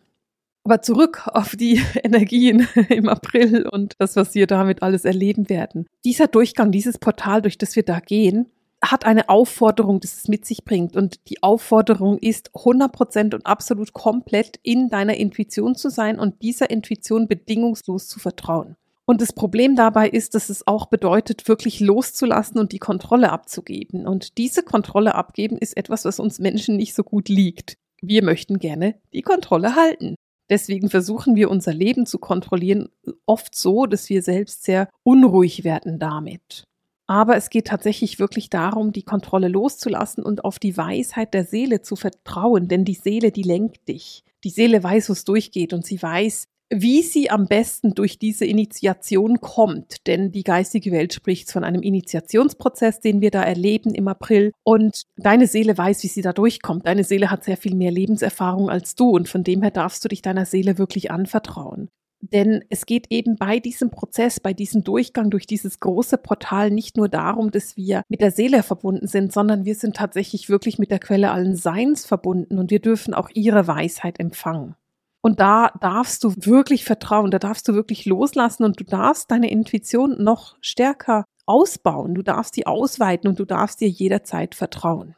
Aber 0.63 0.81
zurück 0.81 1.27
auf 1.27 1.55
die 1.55 1.81
Energien 2.03 2.67
im 2.89 3.09
April 3.09 3.67
und 3.67 3.95
das, 3.97 4.15
was 4.15 4.35
wir 4.35 4.47
damit 4.47 4.83
alles 4.83 5.05
erleben 5.05 5.49
werden. 5.49 5.87
Dieser 6.05 6.27
Durchgang, 6.27 6.71
dieses 6.71 6.97
Portal, 6.97 7.41
durch 7.41 7.57
das 7.57 7.75
wir 7.75 7.83
da 7.83 7.99
gehen, 7.99 8.47
hat 8.83 9.05
eine 9.05 9.29
Aufforderung, 9.29 9.99
das 9.99 10.17
es 10.17 10.27
mit 10.27 10.45
sich 10.45 10.65
bringt. 10.65 10.95
Und 10.95 11.19
die 11.29 11.43
Aufforderung 11.43 12.17
ist, 12.17 12.51
100% 12.53 13.35
und 13.35 13.45
absolut 13.45 13.93
komplett 13.93 14.59
in 14.63 14.89
deiner 14.89 15.15
Intuition 15.15 15.75
zu 15.75 15.89
sein 15.89 16.19
und 16.19 16.41
dieser 16.41 16.69
Intuition 16.69 17.27
bedingungslos 17.27 18.07
zu 18.07 18.19
vertrauen. 18.19 18.75
Und 19.05 19.21
das 19.21 19.33
Problem 19.33 19.75
dabei 19.75 20.09
ist, 20.09 20.35
dass 20.35 20.49
es 20.49 20.65
auch 20.67 20.85
bedeutet, 20.85 21.47
wirklich 21.47 21.79
loszulassen 21.79 22.59
und 22.59 22.71
die 22.71 22.79
Kontrolle 22.79 23.31
abzugeben. 23.31 24.07
Und 24.07 24.37
diese 24.37 24.63
Kontrolle 24.63 25.15
abgeben 25.15 25.57
ist 25.57 25.75
etwas, 25.75 26.05
was 26.05 26.19
uns 26.19 26.39
Menschen 26.39 26.77
nicht 26.77 26.95
so 26.95 27.03
gut 27.03 27.27
liegt. 27.29 27.77
Wir 28.01 28.23
möchten 28.23 28.57
gerne 28.57 28.95
die 29.13 29.21
Kontrolle 29.21 29.75
halten. 29.75 30.15
Deswegen 30.51 30.89
versuchen 30.89 31.37
wir 31.37 31.49
unser 31.49 31.73
Leben 31.73 32.05
zu 32.05 32.19
kontrollieren, 32.19 32.89
oft 33.25 33.55
so, 33.55 33.85
dass 33.85 34.09
wir 34.09 34.21
selbst 34.21 34.63
sehr 34.63 34.89
unruhig 35.03 35.63
werden 35.63 35.97
damit. 35.97 36.65
Aber 37.07 37.37
es 37.37 37.49
geht 37.49 37.67
tatsächlich 37.67 38.19
wirklich 38.19 38.49
darum, 38.49 38.91
die 38.91 39.03
Kontrolle 39.03 39.47
loszulassen 39.47 40.23
und 40.23 40.43
auf 40.43 40.59
die 40.59 40.75
Weisheit 40.75 41.33
der 41.33 41.45
Seele 41.45 41.81
zu 41.81 41.95
vertrauen, 41.95 42.67
denn 42.67 42.83
die 42.83 42.95
Seele, 42.95 43.31
die 43.31 43.43
lenkt 43.43 43.87
dich. 43.87 44.25
Die 44.43 44.49
Seele 44.49 44.83
weiß, 44.83 45.07
wo 45.07 45.13
es 45.13 45.23
durchgeht 45.23 45.71
und 45.71 45.85
sie 45.85 46.01
weiß, 46.01 46.47
wie 46.73 47.01
sie 47.01 47.29
am 47.29 47.47
besten 47.47 47.93
durch 47.93 48.17
diese 48.17 48.45
Initiation 48.45 49.41
kommt. 49.41 50.07
Denn 50.07 50.31
die 50.31 50.43
geistige 50.43 50.91
Welt 50.91 51.13
spricht 51.13 51.51
von 51.51 51.63
einem 51.63 51.81
Initiationsprozess, 51.81 53.01
den 53.01 53.21
wir 53.21 53.29
da 53.29 53.43
erleben 53.43 53.93
im 53.93 54.07
April. 54.07 54.53
Und 54.63 55.03
deine 55.17 55.47
Seele 55.47 55.77
weiß, 55.77 56.03
wie 56.03 56.07
sie 56.07 56.21
da 56.21 56.33
durchkommt. 56.33 56.87
Deine 56.87 57.03
Seele 57.03 57.29
hat 57.29 57.43
sehr 57.43 57.57
viel 57.57 57.75
mehr 57.75 57.91
Lebenserfahrung 57.91 58.69
als 58.69 58.95
du. 58.95 59.09
Und 59.09 59.27
von 59.27 59.43
dem 59.43 59.61
her 59.61 59.71
darfst 59.71 60.03
du 60.03 60.07
dich 60.07 60.21
deiner 60.21 60.45
Seele 60.45 60.77
wirklich 60.77 61.11
anvertrauen. 61.11 61.89
Denn 62.21 62.63
es 62.69 62.85
geht 62.85 63.07
eben 63.09 63.35
bei 63.35 63.59
diesem 63.59 63.89
Prozess, 63.89 64.39
bei 64.39 64.53
diesem 64.53 64.83
Durchgang 64.83 65.31
durch 65.31 65.47
dieses 65.47 65.79
große 65.79 66.19
Portal 66.19 66.69
nicht 66.69 66.95
nur 66.95 67.09
darum, 67.09 67.49
dass 67.49 67.75
wir 67.75 68.03
mit 68.09 68.21
der 68.21 68.29
Seele 68.29 68.61
verbunden 68.61 69.07
sind, 69.07 69.33
sondern 69.33 69.65
wir 69.65 69.73
sind 69.73 69.95
tatsächlich 69.95 70.47
wirklich 70.47 70.77
mit 70.77 70.91
der 70.91 70.99
Quelle 70.99 71.31
allen 71.31 71.55
Seins 71.55 72.05
verbunden 72.05 72.59
und 72.59 72.69
wir 72.69 72.79
dürfen 72.79 73.15
auch 73.15 73.29
ihre 73.33 73.67
Weisheit 73.67 74.19
empfangen. 74.19 74.75
Und 75.21 75.39
da 75.39 75.71
darfst 75.79 76.23
du 76.23 76.33
wirklich 76.37 76.83
vertrauen, 76.83 77.29
da 77.29 77.37
darfst 77.37 77.67
du 77.67 77.73
wirklich 77.73 78.05
loslassen 78.05 78.63
und 78.63 78.79
du 78.79 78.83
darfst 78.83 79.29
deine 79.29 79.51
Intuition 79.51 80.21
noch 80.21 80.57
stärker 80.61 81.25
ausbauen, 81.45 82.15
du 82.15 82.23
darfst 82.23 82.55
sie 82.55 82.65
ausweiten 82.65 83.29
und 83.29 83.39
du 83.39 83.45
darfst 83.45 83.81
dir 83.81 83.89
jederzeit 83.89 84.55
vertrauen. 84.55 85.15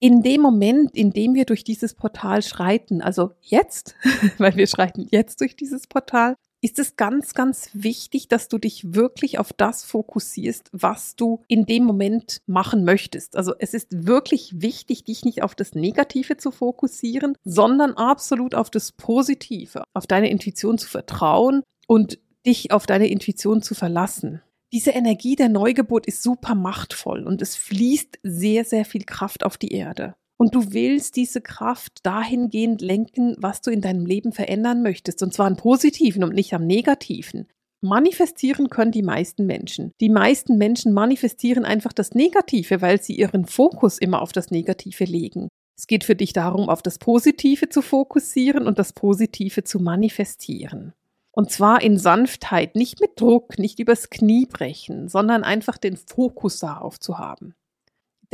In 0.00 0.22
dem 0.22 0.40
Moment, 0.40 0.94
in 0.94 1.12
dem 1.12 1.34
wir 1.34 1.44
durch 1.44 1.64
dieses 1.64 1.94
Portal 1.94 2.42
schreiten, 2.42 3.00
also 3.00 3.32
jetzt, 3.40 3.96
weil 4.38 4.56
wir 4.56 4.66
schreiten 4.66 5.06
jetzt 5.10 5.40
durch 5.40 5.56
dieses 5.56 5.86
Portal, 5.86 6.36
ist 6.64 6.78
es 6.78 6.96
ganz, 6.96 7.34
ganz 7.34 7.68
wichtig, 7.74 8.28
dass 8.28 8.48
du 8.48 8.56
dich 8.56 8.94
wirklich 8.94 9.38
auf 9.38 9.52
das 9.52 9.84
fokussierst, 9.84 10.70
was 10.72 11.14
du 11.14 11.42
in 11.46 11.66
dem 11.66 11.84
Moment 11.84 12.40
machen 12.46 12.84
möchtest. 12.84 13.36
Also 13.36 13.52
es 13.58 13.74
ist 13.74 14.06
wirklich 14.06 14.62
wichtig, 14.62 15.04
dich 15.04 15.26
nicht 15.26 15.42
auf 15.42 15.54
das 15.54 15.74
Negative 15.74 16.38
zu 16.38 16.50
fokussieren, 16.50 17.36
sondern 17.44 17.92
absolut 17.92 18.54
auf 18.54 18.70
das 18.70 18.92
Positive, 18.92 19.84
auf 19.92 20.06
deine 20.06 20.30
Intuition 20.30 20.78
zu 20.78 20.88
vertrauen 20.88 21.64
und 21.86 22.18
dich 22.46 22.72
auf 22.72 22.86
deine 22.86 23.08
Intuition 23.08 23.60
zu 23.60 23.74
verlassen. 23.74 24.40
Diese 24.72 24.92
Energie 24.92 25.36
der 25.36 25.50
Neugeburt 25.50 26.06
ist 26.06 26.22
super 26.22 26.54
machtvoll 26.54 27.24
und 27.24 27.42
es 27.42 27.56
fließt 27.56 28.20
sehr, 28.22 28.64
sehr 28.64 28.86
viel 28.86 29.04
Kraft 29.04 29.44
auf 29.44 29.58
die 29.58 29.72
Erde. 29.72 30.14
Und 30.44 30.54
du 30.54 30.74
willst 30.74 31.16
diese 31.16 31.40
Kraft 31.40 32.00
dahingehend 32.04 32.82
lenken, 32.82 33.34
was 33.38 33.62
du 33.62 33.70
in 33.70 33.80
deinem 33.80 34.04
Leben 34.04 34.30
verändern 34.30 34.82
möchtest. 34.82 35.22
Und 35.22 35.32
zwar 35.32 35.46
am 35.46 35.56
Positiven 35.56 36.22
und 36.22 36.34
nicht 36.34 36.52
am 36.52 36.66
Negativen. 36.66 37.46
Manifestieren 37.80 38.68
können 38.68 38.92
die 38.92 39.02
meisten 39.02 39.46
Menschen. 39.46 39.92
Die 40.02 40.10
meisten 40.10 40.58
Menschen 40.58 40.92
manifestieren 40.92 41.64
einfach 41.64 41.94
das 41.94 42.14
Negative, 42.14 42.82
weil 42.82 43.00
sie 43.00 43.14
ihren 43.14 43.46
Fokus 43.46 43.96
immer 43.96 44.20
auf 44.20 44.32
das 44.32 44.50
Negative 44.50 45.04
legen. 45.04 45.48
Es 45.78 45.86
geht 45.86 46.04
für 46.04 46.14
dich 46.14 46.34
darum, 46.34 46.68
auf 46.68 46.82
das 46.82 46.98
Positive 46.98 47.70
zu 47.70 47.80
fokussieren 47.80 48.66
und 48.66 48.78
das 48.78 48.92
Positive 48.92 49.64
zu 49.64 49.80
manifestieren. 49.80 50.92
Und 51.32 51.52
zwar 51.52 51.80
in 51.80 51.96
Sanftheit, 51.96 52.76
nicht 52.76 53.00
mit 53.00 53.18
Druck, 53.18 53.58
nicht 53.58 53.80
übers 53.80 54.10
Knie 54.10 54.44
brechen, 54.44 55.08
sondern 55.08 55.42
einfach 55.42 55.78
den 55.78 55.96
Fokus 55.96 56.58
darauf 56.58 57.00
zu 57.00 57.16
haben. 57.16 57.54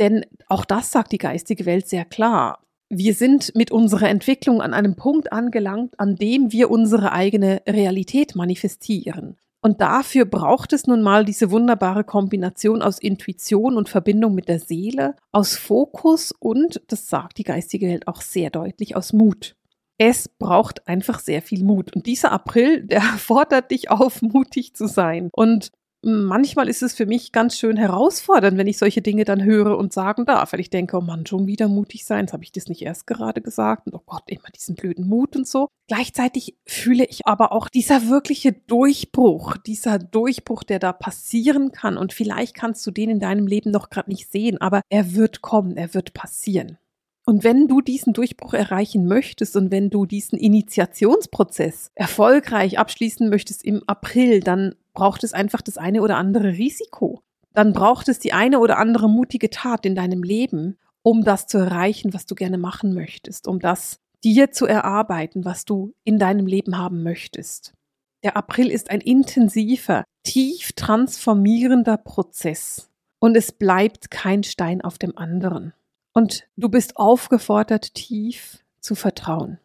Denn 0.01 0.25
auch 0.47 0.65
das 0.65 0.91
sagt 0.91 1.11
die 1.11 1.19
geistige 1.19 1.67
Welt 1.67 1.87
sehr 1.87 2.05
klar. 2.05 2.65
Wir 2.89 3.13
sind 3.13 3.55
mit 3.55 3.71
unserer 3.71 4.09
Entwicklung 4.09 4.59
an 4.59 4.73
einem 4.73 4.95
Punkt 4.95 5.31
angelangt, 5.31 5.97
an 5.99 6.15
dem 6.15 6.51
wir 6.51 6.71
unsere 6.71 7.11
eigene 7.11 7.61
Realität 7.69 8.35
manifestieren. 8.35 9.37
Und 9.61 9.79
dafür 9.79 10.25
braucht 10.25 10.73
es 10.73 10.87
nun 10.87 11.03
mal 11.03 11.23
diese 11.23 11.51
wunderbare 11.51 12.03
Kombination 12.03 12.81
aus 12.81 12.97
Intuition 12.97 13.77
und 13.77 13.89
Verbindung 13.89 14.33
mit 14.33 14.47
der 14.47 14.59
Seele, 14.59 15.15
aus 15.31 15.55
Fokus 15.55 16.31
und, 16.31 16.81
das 16.87 17.07
sagt 17.07 17.37
die 17.37 17.43
geistige 17.43 17.87
Welt 17.87 18.07
auch 18.07 18.21
sehr 18.21 18.49
deutlich, 18.49 18.95
aus 18.95 19.13
Mut. 19.13 19.55
Es 19.99 20.27
braucht 20.27 20.87
einfach 20.87 21.19
sehr 21.19 21.43
viel 21.43 21.63
Mut. 21.63 21.95
Und 21.95 22.07
dieser 22.07 22.31
April, 22.31 22.81
der 22.81 23.01
fordert 23.19 23.69
dich 23.69 23.91
auf, 23.91 24.23
mutig 24.23 24.73
zu 24.73 24.87
sein. 24.87 25.29
Und 25.31 25.69
manchmal 26.03 26.67
ist 26.67 26.81
es 26.81 26.93
für 26.93 27.05
mich 27.05 27.31
ganz 27.31 27.57
schön 27.57 27.77
herausfordernd, 27.77 28.57
wenn 28.57 28.67
ich 28.67 28.77
solche 28.77 29.01
Dinge 29.01 29.23
dann 29.23 29.43
höre 29.43 29.77
und 29.77 29.93
sagen 29.93 30.25
darf, 30.25 30.53
weil 30.53 30.59
ich 30.59 30.69
denke, 30.69 30.97
oh 30.97 31.01
Mann, 31.01 31.25
schon 31.25 31.47
wieder 31.47 31.67
mutig 31.67 32.05
sein, 32.05 32.25
das 32.25 32.33
habe 32.33 32.43
ich 32.43 32.51
das 32.51 32.67
nicht 32.67 32.81
erst 32.81 33.07
gerade 33.07 33.41
gesagt 33.41 33.87
und 33.87 33.95
oh 33.95 34.01
Gott, 34.05 34.23
immer 34.27 34.49
diesen 34.55 34.75
blöden 34.75 35.07
Mut 35.07 35.35
und 35.35 35.47
so. 35.47 35.67
Gleichzeitig 35.87 36.57
fühle 36.65 37.05
ich 37.05 37.27
aber 37.27 37.51
auch 37.51 37.69
dieser 37.69 38.09
wirkliche 38.09 38.53
Durchbruch, 38.53 39.57
dieser 39.57 39.99
Durchbruch, 39.99 40.63
der 40.63 40.79
da 40.79 40.93
passieren 40.93 41.71
kann 41.71 41.97
und 41.97 42.13
vielleicht 42.13 42.55
kannst 42.55 42.85
du 42.87 42.91
den 42.91 43.09
in 43.09 43.19
deinem 43.19 43.47
Leben 43.47 43.71
noch 43.71 43.89
gerade 43.89 44.09
nicht 44.09 44.31
sehen, 44.31 44.59
aber 44.59 44.81
er 44.89 45.13
wird 45.13 45.41
kommen, 45.41 45.77
er 45.77 45.93
wird 45.93 46.13
passieren. 46.13 46.77
Und 47.23 47.43
wenn 47.43 47.67
du 47.67 47.81
diesen 47.81 48.13
Durchbruch 48.13 48.53
erreichen 48.53 49.05
möchtest 49.05 49.55
und 49.55 49.69
wenn 49.69 49.91
du 49.91 50.05
diesen 50.05 50.39
Initiationsprozess 50.39 51.91
erfolgreich 51.93 52.79
abschließen 52.79 53.29
möchtest 53.29 53.63
im 53.63 53.83
April, 53.85 54.39
dann 54.39 54.75
braucht 54.93 55.23
es 55.23 55.33
einfach 55.33 55.61
das 55.61 55.77
eine 55.77 56.01
oder 56.01 56.17
andere 56.17 56.53
Risiko. 56.53 57.21
Dann 57.53 57.73
braucht 57.73 58.07
es 58.07 58.19
die 58.19 58.33
eine 58.33 58.59
oder 58.59 58.77
andere 58.77 59.09
mutige 59.09 59.49
Tat 59.49 59.85
in 59.85 59.95
deinem 59.95 60.23
Leben, 60.23 60.77
um 61.03 61.23
das 61.23 61.47
zu 61.47 61.57
erreichen, 61.57 62.13
was 62.13 62.25
du 62.25 62.35
gerne 62.35 62.57
machen 62.57 62.93
möchtest, 62.93 63.47
um 63.47 63.59
das 63.59 63.99
dir 64.23 64.51
zu 64.51 64.65
erarbeiten, 64.65 65.45
was 65.45 65.65
du 65.65 65.93
in 66.03 66.19
deinem 66.19 66.45
Leben 66.45 66.77
haben 66.77 67.03
möchtest. 67.03 67.73
Der 68.23 68.37
April 68.37 68.69
ist 68.69 68.91
ein 68.91 69.01
intensiver, 69.01 70.03
tief 70.23 70.73
transformierender 70.73 71.97
Prozess 71.97 72.89
und 73.19 73.35
es 73.35 73.51
bleibt 73.51 74.11
kein 74.11 74.43
Stein 74.43 74.81
auf 74.81 74.97
dem 74.97 75.17
anderen. 75.17 75.73
Und 76.13 76.47
du 76.55 76.69
bist 76.69 76.97
aufgefordert, 76.97 77.95
tief 77.95 78.63
zu 78.79 78.95
vertrauen. 78.95 79.59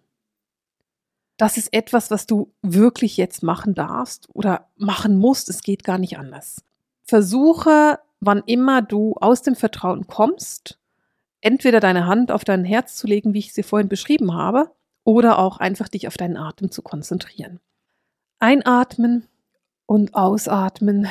Das 1.36 1.56
ist 1.58 1.72
etwas, 1.72 2.10
was 2.10 2.26
du 2.26 2.52
wirklich 2.62 3.16
jetzt 3.16 3.42
machen 3.42 3.74
darfst 3.74 4.28
oder 4.32 4.68
machen 4.76 5.16
musst. 5.16 5.48
Es 5.50 5.62
geht 5.62 5.84
gar 5.84 5.98
nicht 5.98 6.18
anders. 6.18 6.62
Versuche, 7.04 7.98
wann 8.20 8.42
immer 8.46 8.82
du 8.82 9.14
aus 9.14 9.42
dem 9.42 9.54
Vertrauen 9.54 10.06
kommst, 10.06 10.78
entweder 11.40 11.80
deine 11.80 12.06
Hand 12.06 12.32
auf 12.32 12.44
dein 12.44 12.64
Herz 12.64 12.96
zu 12.96 13.06
legen, 13.06 13.34
wie 13.34 13.40
ich 13.40 13.52
sie 13.52 13.62
vorhin 13.62 13.88
beschrieben 13.88 14.34
habe, 14.34 14.70
oder 15.04 15.38
auch 15.38 15.58
einfach 15.58 15.88
dich 15.88 16.08
auf 16.08 16.16
deinen 16.16 16.36
Atem 16.36 16.70
zu 16.70 16.82
konzentrieren. 16.82 17.60
Einatmen 18.40 19.28
und 19.86 20.14
ausatmen 20.14 21.06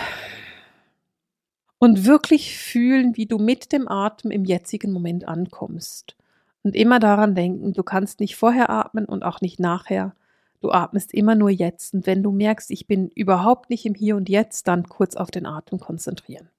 und 1.78 2.06
wirklich 2.06 2.58
fühlen, 2.58 3.16
wie 3.16 3.26
du 3.26 3.38
mit 3.38 3.72
dem 3.72 3.88
Atem 3.88 4.32
im 4.32 4.44
jetzigen 4.44 4.92
Moment 4.92 5.28
ankommst. 5.28 6.18
Und 6.66 6.76
immer 6.76 7.00
daran 7.00 7.36
denken, 7.36 7.74
du 7.74 7.84
kannst 7.84 8.20
nicht 8.20 8.36
vorher 8.36 8.72
atmen 8.72 9.06
und 9.06 9.22
auch 9.22 9.40
nicht 9.40 9.60
nachher. 9.60 10.16
Du 10.62 10.72
atmest 10.72 11.14
immer 11.14 11.36
nur 11.36 11.52
jetzt. 11.52 11.94
Und 11.94 12.08
wenn 12.08 12.24
du 12.24 12.32
merkst, 12.32 12.72
ich 12.72 12.88
bin 12.88 13.10
überhaupt 13.10 13.70
nicht 13.70 13.86
im 13.86 13.94
Hier 13.94 14.16
und 14.16 14.30
Jetzt, 14.30 14.68
dann 14.68 14.90
kurz 14.90 15.16
auf 15.16 15.30
den 15.30 15.46
Atem 15.46 15.80
konzentrieren. 15.80 16.50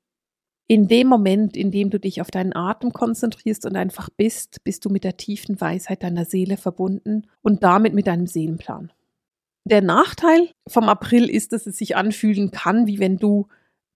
In 0.69 0.87
dem 0.87 1.09
Moment, 1.09 1.57
in 1.57 1.73
dem 1.73 1.91
du 1.91 1.99
dich 1.99 2.21
auf 2.21 2.31
deinen 2.31 2.55
Atem 2.55 2.93
konzentrierst 2.93 3.67
und 3.67 3.75
einfach 3.75 4.09
bist, 4.09 4.63
bist 4.63 4.85
du 4.85 4.91
mit 4.91 5.03
der 5.03 5.17
tiefen 5.17 5.61
Weisheit 5.61 6.05
deiner 6.05 6.25
Seele 6.25 6.57
verbunden 6.57 7.27
und 7.43 7.65
damit 7.65 7.93
mit 7.93 8.07
deinem 8.07 8.29
Seelenplan. 8.29 8.93
Der 9.65 9.83
Nachteil 9.83 10.51
vom 10.69 10.89
April 10.89 11.29
ist, 11.29 11.53
dass 11.53 11.67
es 11.67 11.79
sich 11.79 11.97
anfühlen 11.97 12.53
kann, 12.53 12.87
wie 12.87 13.01
wenn 13.01 13.19
du 13.19 13.49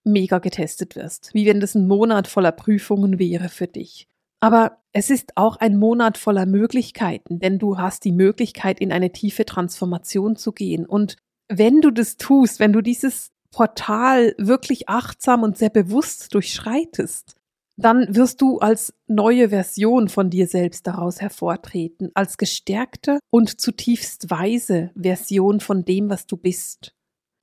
mega 0.03 0.39
getestet 0.39 0.97
wirst, 0.97 1.33
wie 1.33 1.45
wenn 1.45 1.61
das 1.61 1.73
ein 1.73 1.87
Monat 1.87 2.27
voller 2.27 2.51
Prüfungen 2.51 3.17
wäre 3.17 3.47
für 3.47 3.67
dich. 3.67 4.09
Aber 4.41 4.79
es 4.91 5.09
ist 5.09 5.37
auch 5.37 5.55
ein 5.57 5.77
Monat 5.77 6.17
voller 6.17 6.45
Möglichkeiten, 6.45 7.39
denn 7.39 7.59
du 7.59 7.77
hast 7.77 8.03
die 8.03 8.11
Möglichkeit, 8.11 8.81
in 8.81 8.91
eine 8.91 9.11
tiefe 9.11 9.45
Transformation 9.45 10.35
zu 10.35 10.51
gehen. 10.51 10.85
Und 10.85 11.15
wenn 11.47 11.79
du 11.79 11.91
das 11.91 12.17
tust, 12.17 12.59
wenn 12.59 12.73
du 12.73 12.81
dieses 12.81 13.31
Portal 13.51 14.33
wirklich 14.37 14.89
achtsam 14.89 15.43
und 15.43 15.57
sehr 15.57 15.69
bewusst 15.69 16.33
durchschreitest, 16.33 17.35
dann 17.77 18.15
wirst 18.15 18.41
du 18.41 18.59
als 18.59 18.93
neue 19.07 19.49
Version 19.49 20.09
von 20.09 20.29
dir 20.29 20.47
selbst 20.47 20.87
daraus 20.87 21.21
hervortreten, 21.21 22.11
als 22.13 22.37
gestärkte 22.37 23.19
und 23.29 23.61
zutiefst 23.61 24.29
weise 24.29 24.91
Version 24.95 25.59
von 25.59 25.85
dem, 25.85 26.09
was 26.09 26.27
du 26.27 26.37
bist. 26.37 26.93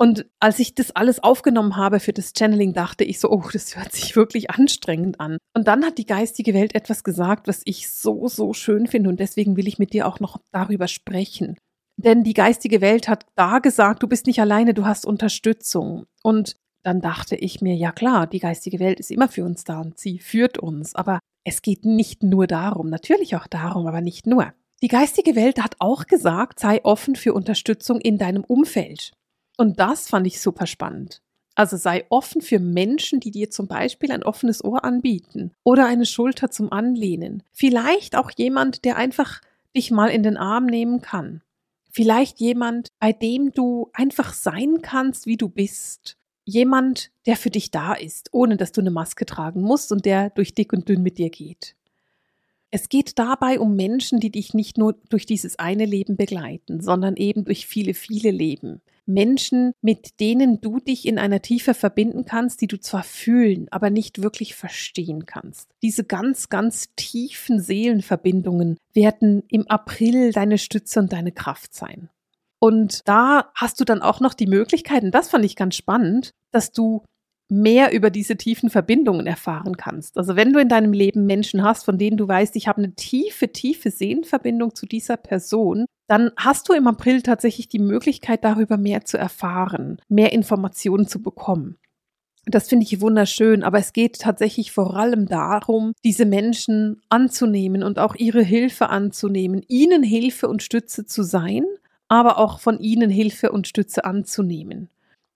Und 0.00 0.26
als 0.38 0.60
ich 0.60 0.76
das 0.76 0.92
alles 0.92 1.22
aufgenommen 1.22 1.76
habe 1.76 1.98
für 1.98 2.12
das 2.12 2.32
Channeling, 2.32 2.72
dachte 2.72 3.02
ich 3.02 3.18
so, 3.18 3.30
oh, 3.30 3.42
das 3.52 3.76
hört 3.76 3.92
sich 3.92 4.14
wirklich 4.14 4.50
anstrengend 4.50 5.18
an. 5.18 5.38
Und 5.54 5.66
dann 5.66 5.84
hat 5.84 5.98
die 5.98 6.06
geistige 6.06 6.54
Welt 6.54 6.76
etwas 6.76 7.02
gesagt, 7.02 7.48
was 7.48 7.62
ich 7.64 7.90
so, 7.90 8.28
so 8.28 8.52
schön 8.52 8.86
finde. 8.86 9.10
Und 9.10 9.18
deswegen 9.18 9.56
will 9.56 9.66
ich 9.66 9.80
mit 9.80 9.92
dir 9.92 10.06
auch 10.06 10.20
noch 10.20 10.40
darüber 10.52 10.86
sprechen. 10.86 11.56
Denn 11.96 12.22
die 12.22 12.34
geistige 12.34 12.80
Welt 12.80 13.08
hat 13.08 13.26
da 13.34 13.58
gesagt, 13.58 14.04
du 14.04 14.06
bist 14.06 14.26
nicht 14.26 14.40
alleine, 14.40 14.72
du 14.72 14.86
hast 14.86 15.04
Unterstützung. 15.04 16.06
Und 16.22 16.54
dann 16.84 17.00
dachte 17.00 17.34
ich 17.34 17.60
mir, 17.60 17.74
ja 17.74 17.90
klar, 17.90 18.28
die 18.28 18.38
geistige 18.38 18.78
Welt 18.78 19.00
ist 19.00 19.10
immer 19.10 19.28
für 19.28 19.44
uns 19.44 19.64
da 19.64 19.80
und 19.80 19.98
sie 19.98 20.20
führt 20.20 20.58
uns. 20.58 20.94
Aber 20.94 21.18
es 21.44 21.60
geht 21.60 21.84
nicht 21.84 22.22
nur 22.22 22.46
darum, 22.46 22.88
natürlich 22.88 23.34
auch 23.34 23.48
darum, 23.48 23.88
aber 23.88 24.00
nicht 24.00 24.28
nur. 24.28 24.52
Die 24.80 24.88
geistige 24.88 25.34
Welt 25.34 25.60
hat 25.60 25.74
auch 25.80 26.06
gesagt, 26.06 26.60
sei 26.60 26.84
offen 26.84 27.16
für 27.16 27.34
Unterstützung 27.34 28.00
in 28.00 28.16
deinem 28.16 28.44
Umfeld. 28.44 29.10
Und 29.58 29.80
das 29.80 30.08
fand 30.08 30.26
ich 30.26 30.40
super 30.40 30.66
spannend. 30.66 31.20
Also 31.56 31.76
sei 31.76 32.06
offen 32.08 32.40
für 32.40 32.60
Menschen, 32.60 33.18
die 33.18 33.32
dir 33.32 33.50
zum 33.50 33.66
Beispiel 33.66 34.12
ein 34.12 34.22
offenes 34.22 34.64
Ohr 34.64 34.84
anbieten 34.84 35.50
oder 35.64 35.86
eine 35.86 36.06
Schulter 36.06 36.52
zum 36.52 36.72
Anlehnen. 36.72 37.42
Vielleicht 37.50 38.14
auch 38.14 38.30
jemand, 38.36 38.84
der 38.84 38.96
einfach 38.96 39.40
dich 39.76 39.90
mal 39.90 40.06
in 40.06 40.22
den 40.22 40.36
Arm 40.36 40.66
nehmen 40.66 41.02
kann. 41.02 41.42
Vielleicht 41.90 42.38
jemand, 42.38 42.92
bei 43.00 43.12
dem 43.12 43.50
du 43.50 43.90
einfach 43.92 44.32
sein 44.32 44.82
kannst, 44.82 45.26
wie 45.26 45.36
du 45.36 45.48
bist. 45.48 46.16
Jemand, 46.44 47.10
der 47.26 47.36
für 47.36 47.50
dich 47.50 47.72
da 47.72 47.94
ist, 47.94 48.28
ohne 48.32 48.56
dass 48.56 48.70
du 48.70 48.80
eine 48.80 48.92
Maske 48.92 49.26
tragen 49.26 49.60
musst 49.60 49.90
und 49.90 50.04
der 50.04 50.30
durch 50.30 50.54
dick 50.54 50.72
und 50.72 50.88
dünn 50.88 51.02
mit 51.02 51.18
dir 51.18 51.30
geht. 51.30 51.74
Es 52.70 52.88
geht 52.88 53.18
dabei 53.18 53.58
um 53.58 53.74
Menschen, 53.74 54.20
die 54.20 54.30
dich 54.30 54.54
nicht 54.54 54.78
nur 54.78 54.94
durch 55.08 55.26
dieses 55.26 55.58
eine 55.58 55.86
Leben 55.86 56.16
begleiten, 56.16 56.80
sondern 56.80 57.16
eben 57.16 57.44
durch 57.44 57.66
viele, 57.66 57.94
viele 57.94 58.30
Leben. 58.30 58.80
Menschen, 59.08 59.72
mit 59.82 60.20
denen 60.20 60.60
du 60.60 60.78
dich 60.78 61.06
in 61.06 61.18
einer 61.18 61.42
Tiefe 61.42 61.74
verbinden 61.74 62.24
kannst, 62.24 62.60
die 62.60 62.66
du 62.66 62.78
zwar 62.78 63.02
fühlen, 63.02 63.66
aber 63.70 63.90
nicht 63.90 64.22
wirklich 64.22 64.54
verstehen 64.54 65.26
kannst. 65.26 65.70
Diese 65.82 66.04
ganz, 66.04 66.48
ganz 66.48 66.94
tiefen 66.94 67.60
Seelenverbindungen 67.60 68.76
werden 68.92 69.42
im 69.48 69.66
April 69.68 70.32
deine 70.32 70.58
Stütze 70.58 71.00
und 71.00 71.12
deine 71.12 71.32
Kraft 71.32 71.74
sein. 71.74 72.10
Und 72.60 73.06
da 73.08 73.50
hast 73.54 73.80
du 73.80 73.84
dann 73.84 74.02
auch 74.02 74.20
noch 74.20 74.34
die 74.34 74.46
Möglichkeiten, 74.46 75.10
das 75.10 75.30
fand 75.30 75.44
ich 75.44 75.56
ganz 75.56 75.76
spannend, 75.76 76.32
dass 76.50 76.72
du 76.72 77.02
mehr 77.50 77.92
über 77.92 78.10
diese 78.10 78.36
tiefen 78.36 78.70
Verbindungen 78.70 79.26
erfahren 79.26 79.76
kannst. 79.76 80.18
Also 80.18 80.36
wenn 80.36 80.52
du 80.52 80.60
in 80.60 80.68
deinem 80.68 80.92
Leben 80.92 81.26
Menschen 81.26 81.62
hast, 81.62 81.84
von 81.84 81.98
denen 81.98 82.16
du 82.16 82.28
weißt, 82.28 82.56
ich 82.56 82.68
habe 82.68 82.78
eine 82.78 82.94
tiefe, 82.94 83.52
tiefe 83.52 83.90
Sehnenverbindung 83.90 84.74
zu 84.74 84.86
dieser 84.86 85.16
Person, 85.16 85.86
dann 86.08 86.30
hast 86.36 86.68
du 86.68 86.72
im 86.72 86.86
April 86.86 87.22
tatsächlich 87.22 87.68
die 87.68 87.78
Möglichkeit, 87.78 88.44
darüber 88.44 88.76
mehr 88.76 89.04
zu 89.04 89.18
erfahren, 89.18 89.98
mehr 90.08 90.32
Informationen 90.32 91.06
zu 91.06 91.22
bekommen. 91.22 91.78
Das 92.46 92.68
finde 92.68 92.84
ich 92.84 93.00
wunderschön, 93.02 93.62
aber 93.62 93.78
es 93.78 93.92
geht 93.92 94.20
tatsächlich 94.20 94.72
vor 94.72 94.96
allem 94.96 95.26
darum, 95.26 95.92
diese 96.02 96.24
Menschen 96.24 97.02
anzunehmen 97.10 97.82
und 97.82 97.98
auch 97.98 98.14
ihre 98.14 98.42
Hilfe 98.42 98.88
anzunehmen, 98.88 99.62
ihnen 99.68 100.02
Hilfe 100.02 100.48
und 100.48 100.62
Stütze 100.62 101.04
zu 101.04 101.22
sein, 101.22 101.64
aber 102.08 102.38
auch 102.38 102.58
von 102.60 102.80
ihnen 102.80 103.10
Hilfe 103.10 103.52
und 103.52 103.68
Stütze 103.68 104.06
anzunehmen. 104.06 104.88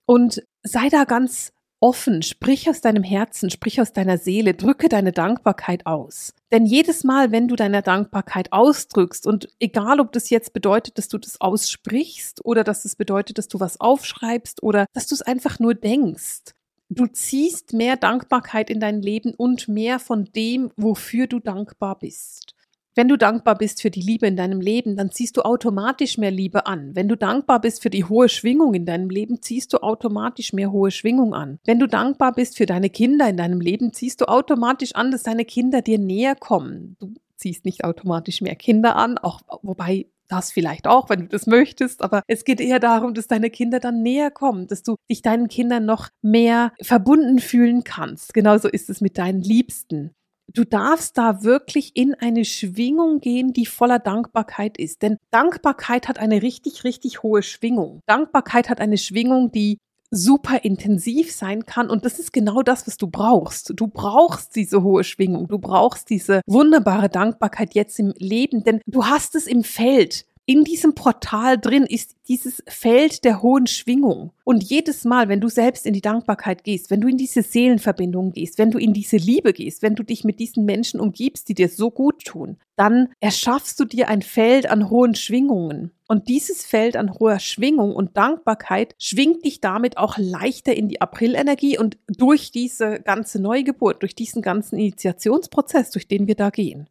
Und 0.07 0.43
sei 0.63 0.89
da 0.89 1.05
ganz 1.05 1.53
offen, 1.83 2.23
sprich 2.23 2.71
aus 2.71 2.81
deinem 2.81 3.03
Herzen, 3.03 3.51
sprich 3.51 3.81
aus 3.81 3.93
deiner 3.93 4.17
Seele, 4.17 4.55
drücke 4.55 4.89
deine 4.89 5.13
Dankbarkeit 5.13 5.85
aus. 5.85 6.33
Denn 6.53 6.65
jedes 6.65 7.03
Mal, 7.03 7.33
wenn 7.33 7.49
du 7.49 7.57
deine 7.57 7.83
Dankbarkeit 7.83 8.53
ausdrückst 8.53 9.27
und 9.27 9.49
egal, 9.59 10.01
ob 10.01 10.13
das 10.13 10.31
jetzt 10.31 10.53
bedeutet, 10.53 10.97
dass 10.97 11.09
du 11.09 11.19
das 11.19 11.41
aussprichst 11.41 12.45
oder 12.45 12.63
dass 12.63 12.85
es 12.85 12.95
bedeutet, 12.95 13.39
dass 13.39 13.49
du 13.49 13.59
was 13.59 13.81
aufschreibst 13.81 14.63
oder 14.63 14.87
dass 14.93 15.09
du 15.09 15.15
es 15.15 15.23
einfach 15.23 15.59
nur 15.59 15.75
denkst, 15.75 16.55
du 16.89 17.07
ziehst 17.07 17.73
mehr 17.73 17.97
Dankbarkeit 17.97 18.71
in 18.71 18.79
dein 18.79 19.03
Leben 19.03 19.35
und 19.35 19.67
mehr 19.67 19.99
von 19.99 20.27
dem, 20.37 20.71
wofür 20.77 21.27
du 21.27 21.41
dankbar 21.41 21.99
bist. 21.99 22.55
Wenn 22.95 23.09
du 23.09 23.17
dankbar 23.17 23.57
bist 23.57 23.81
für 23.81 23.91
die 23.91 24.03
Liebe 24.03 24.27
in 24.27 24.37
deinem 24.37 24.61
Leben, 24.61 24.97
dann 24.97 25.11
ziehst 25.11 25.39
du 25.39 25.43
automatisch 25.43 26.19
mehr 26.19 26.31
Liebe 26.31 26.67
an. 26.67 26.95
Wenn 26.95 27.09
du 27.09 27.17
dankbar 27.17 27.61
bist 27.61 27.83
für 27.83 27.89
die 27.89 28.05
hohe 28.05 28.29
Schwingung 28.29 28.75
in 28.75 28.85
deinem 28.85 29.09
Leben, 29.09 29.41
ziehst 29.41 29.73
du 29.73 29.79
automatisch 29.79 30.53
mehr 30.53 30.71
hohe 30.73 30.91
Schwingung 30.91 31.33
an. 31.33 31.59
Wenn 31.65 31.79
du 31.79 31.89
dankbar 31.89 32.33
bist 32.35 32.59
für 32.59 32.67
deine 32.67 32.91
Kinder 32.91 33.31
in 33.31 33.39
deinem 33.39 33.63
Leben, 33.63 33.95
ziehst 33.95 34.21
du 34.21 34.27
automatisch 34.27 34.95
an, 34.95 35.11
dass 35.11 35.23
deine 35.23 35.47
Kinder 35.47 35.81
dir 35.81 35.99
näher 35.99 36.35
kommen. 36.35 36.97
Du 37.01 37.15
ziehst 37.37 37.65
nicht 37.65 37.85
automatisch 37.85 38.43
mehr 38.43 38.57
Kinder 38.57 38.95
an, 38.97 39.17
auch 39.17 39.41
wobei 39.63 40.07
das 40.29 40.53
vielleicht 40.53 40.87
auch, 40.87 41.09
wenn 41.09 41.21
du 41.21 41.29
das 41.29 41.47
möchtest, 41.47 42.03
aber 42.03 42.23
es 42.27 42.45
geht 42.45 42.61
eher 42.61 42.79
darum, 42.79 43.15
dass 43.15 43.27
deine 43.27 43.51
Kinder 43.51 43.81
dann 43.81 44.03
näher 44.03 44.31
kommen, 44.31 44.67
dass 44.67 44.83
du 44.83 44.97
dich 45.11 45.23
deinen 45.23 45.49
Kindern 45.49 45.85
noch 45.85 46.09
mehr 46.23 46.73
verbunden 46.81 47.39
fühlen 47.39 47.85
kannst. 47.85 48.33
Genauso 48.35 48.69
ist 48.69 48.91
es 48.91 49.01
mit 49.01 49.19
deinen 49.19 49.41
Liebsten 49.41 50.15
du 50.49 50.65
darfst 50.65 51.19
da 51.19 51.43
wirklich 51.43 51.97
in 51.97 52.15
eine 52.15 52.45
Schwingung 52.45 53.21
gehen, 53.21 53.53
die 53.53 53.67
voller 53.67 53.99
Dankbarkeit 53.99 54.79
ist. 54.79 55.03
Denn 55.03 55.19
Dankbarkeit 55.31 56.09
hat 56.09 56.19
eine 56.19 56.43
richtig, 56.43 56.85
richtig 56.85 57.23
hohe 57.23 57.43
Schwingung. 57.43 58.01
Dankbarkeit 58.07 58.69
hat 58.69 58.81
eine 58.81 58.99
Schwingung, 58.99 59.51
die 59.53 59.79
super 60.13 60.63
intensiv 60.63 61.33
sein 61.33 61.65
kann. 61.65 61.89
Und 61.89 62.05
das 62.05 62.19
ist 62.19 62.33
genau 62.33 62.63
das, 62.63 62.87
was 62.87 62.99
du 62.99 63.09
brauchst. 63.09 63.73
Du 63.75 63.89
brauchst 63.89 64.55
diese 64.55 64.83
hohe 64.83 65.05
Schwingung. 65.05 65.49
Du 65.49 65.59
brauchst 65.59 66.11
diese 66.11 66.43
wunderbare 66.47 67.09
Dankbarkeit 67.09 67.75
jetzt 67.75 67.99
im 67.99 68.13
Leben, 68.19 68.63
denn 68.63 68.81
du 68.87 69.07
hast 69.07 69.35
es 69.35 69.47
im 69.47 69.65
Feld 69.65 70.27
in 70.45 70.65
diesem 70.65 70.97
Portal 70.97 71.57
drin 71.57 71.85
ist 71.85 72.17
dieses 72.27 72.65
Feld 72.67 73.25
der 73.25 73.43
hohen 73.43 73.69
Schwingung. 73.69 74.33
Und 74.43 74.65
jedes 74.65 75.05
Mal, 75.05 75.29
wenn 75.29 75.41
du 75.41 75.49
selbst 75.49 75.87
in 75.87 75.93
die 75.93 76.01
Dankbarkeit 76.01 76.65
gehst, 76.65 76.91
wenn 76.91 77.01
du 77.01 77.07
in 77.07 77.17
diese 77.17 77.43
Seelenverbindung 77.43 78.33
gehst, 78.33 78.59
wenn 78.59 78.73
du 78.73 78.79
in 78.79 78.93
diese 78.93 79.19
Liebe 79.19 79.53
gehst, 79.53 79.83
wenn 79.83 79.95
du 79.95 80.03
dich 80.03 80.25
mit 80.25 80.41
diesen 80.41 80.65
Menschen 80.65 80.99
umgibst, 80.99 81.49
die 81.49 81.55
dir 81.55 81.69
so 81.69 81.93
gut 81.93 82.25
tun, 82.25 82.57
dann 82.75 83.11
erschaffst 83.21 83.79
du 83.79 83.85
dir 83.85 84.09
ein 84.09 84.21
Feld 84.21 84.69
an 84.69 84.91
hohen 84.91 85.15
Schwingungen. 85.15 85.93
Und 86.09 86.29
dieses 86.29 86.67
Feld 86.67 86.97
an 86.97 87.15
hoher 87.21 87.39
Schwingung 87.39 87.95
und 87.95 88.17
Dankbarkeit 88.17 88.97
schwingt 88.99 89.45
dich 89.45 89.61
damit 89.61 89.97
auch 89.97 90.19
leichter 90.19 90.75
in 90.75 90.89
die 90.89 91.01
Aprilenergie 91.01 91.79
und 91.79 91.99
durch 92.09 92.51
diese 92.51 93.01
ganze 93.01 93.41
Neugeburt, 93.41 94.03
durch 94.03 94.17
diesen 94.17 94.43
ganzen 94.43 94.77
Initiationsprozess, 94.77 95.91
durch 95.93 96.09
den 96.09 96.27
wir 96.27 96.35
da 96.35 96.51
gehen. 96.51 96.89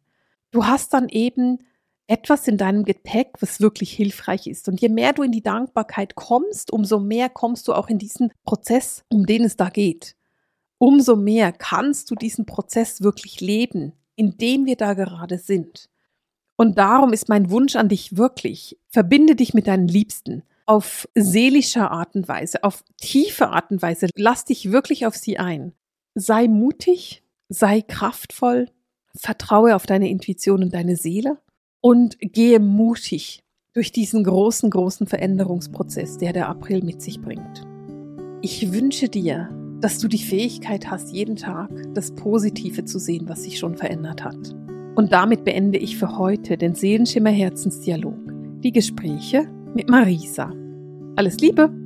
Du 0.52 0.66
hast 0.66 0.94
dann 0.94 1.10
eben 1.10 1.58
etwas 2.12 2.46
in 2.46 2.58
deinem 2.58 2.84
Gepäck, 2.84 3.36
was 3.40 3.62
wirklich 3.62 3.90
hilfreich 3.90 4.46
ist. 4.46 4.68
Und 4.68 4.82
je 4.82 4.90
mehr 4.90 5.14
du 5.14 5.22
in 5.22 5.32
die 5.32 5.42
Dankbarkeit 5.42 6.14
kommst, 6.14 6.70
umso 6.70 7.00
mehr 7.00 7.30
kommst 7.30 7.68
du 7.68 7.72
auch 7.72 7.88
in 7.88 7.96
diesen 7.96 8.30
Prozess, 8.44 9.02
um 9.08 9.24
den 9.24 9.44
es 9.44 9.56
da 9.56 9.70
geht. 9.70 10.14
Umso 10.76 11.16
mehr 11.16 11.52
kannst 11.52 12.10
du 12.10 12.14
diesen 12.14 12.44
Prozess 12.44 13.00
wirklich 13.00 13.40
leben, 13.40 13.94
in 14.14 14.36
dem 14.36 14.66
wir 14.66 14.76
da 14.76 14.92
gerade 14.92 15.38
sind. 15.38 15.88
Und 16.56 16.76
darum 16.76 17.14
ist 17.14 17.30
mein 17.30 17.50
Wunsch 17.50 17.76
an 17.76 17.88
dich 17.88 18.14
wirklich, 18.18 18.78
verbinde 18.90 19.34
dich 19.34 19.54
mit 19.54 19.66
deinen 19.66 19.88
Liebsten 19.88 20.42
auf 20.66 21.08
seelischer 21.14 21.92
Art 21.92 22.14
und 22.14 22.28
Weise, 22.28 22.62
auf 22.62 22.84
tiefe 22.98 23.48
Art 23.48 23.70
und 23.70 23.80
Weise. 23.80 24.08
Lass 24.16 24.44
dich 24.44 24.70
wirklich 24.70 25.06
auf 25.06 25.16
sie 25.16 25.38
ein. 25.38 25.72
Sei 26.14 26.46
mutig, 26.46 27.22
sei 27.48 27.80
kraftvoll, 27.80 28.68
vertraue 29.16 29.74
auf 29.74 29.86
deine 29.86 30.10
Intuition 30.10 30.62
und 30.62 30.74
deine 30.74 30.96
Seele 30.96 31.38
und 31.82 32.16
gehe 32.20 32.60
mutig 32.60 33.42
durch 33.74 33.92
diesen 33.92 34.24
großen, 34.24 34.70
großen 34.70 35.06
Veränderungsprozess, 35.06 36.16
der 36.16 36.32
der 36.32 36.48
April 36.48 36.82
mit 36.82 37.02
sich 37.02 37.20
bringt. 37.20 37.66
Ich 38.40 38.72
wünsche 38.72 39.08
dir, 39.08 39.50
dass 39.80 39.98
du 39.98 40.08
die 40.08 40.18
Fähigkeit 40.18 40.90
hast, 40.90 41.12
jeden 41.12 41.36
Tag 41.36 41.70
das 41.92 42.14
Positive 42.14 42.84
zu 42.84 42.98
sehen, 42.98 43.28
was 43.28 43.42
sich 43.42 43.58
schon 43.58 43.76
verändert 43.76 44.24
hat. 44.24 44.54
Und 44.94 45.12
damit 45.12 45.44
beende 45.44 45.78
ich 45.78 45.96
für 45.96 46.18
heute 46.18 46.56
den 46.56 46.74
Seelenschimmer 46.74 47.30
Herzensdialog, 47.30 48.18
die 48.62 48.72
Gespräche 48.72 49.48
mit 49.74 49.90
Marisa. 49.90 50.52
Alles 51.16 51.38
Liebe! 51.38 51.81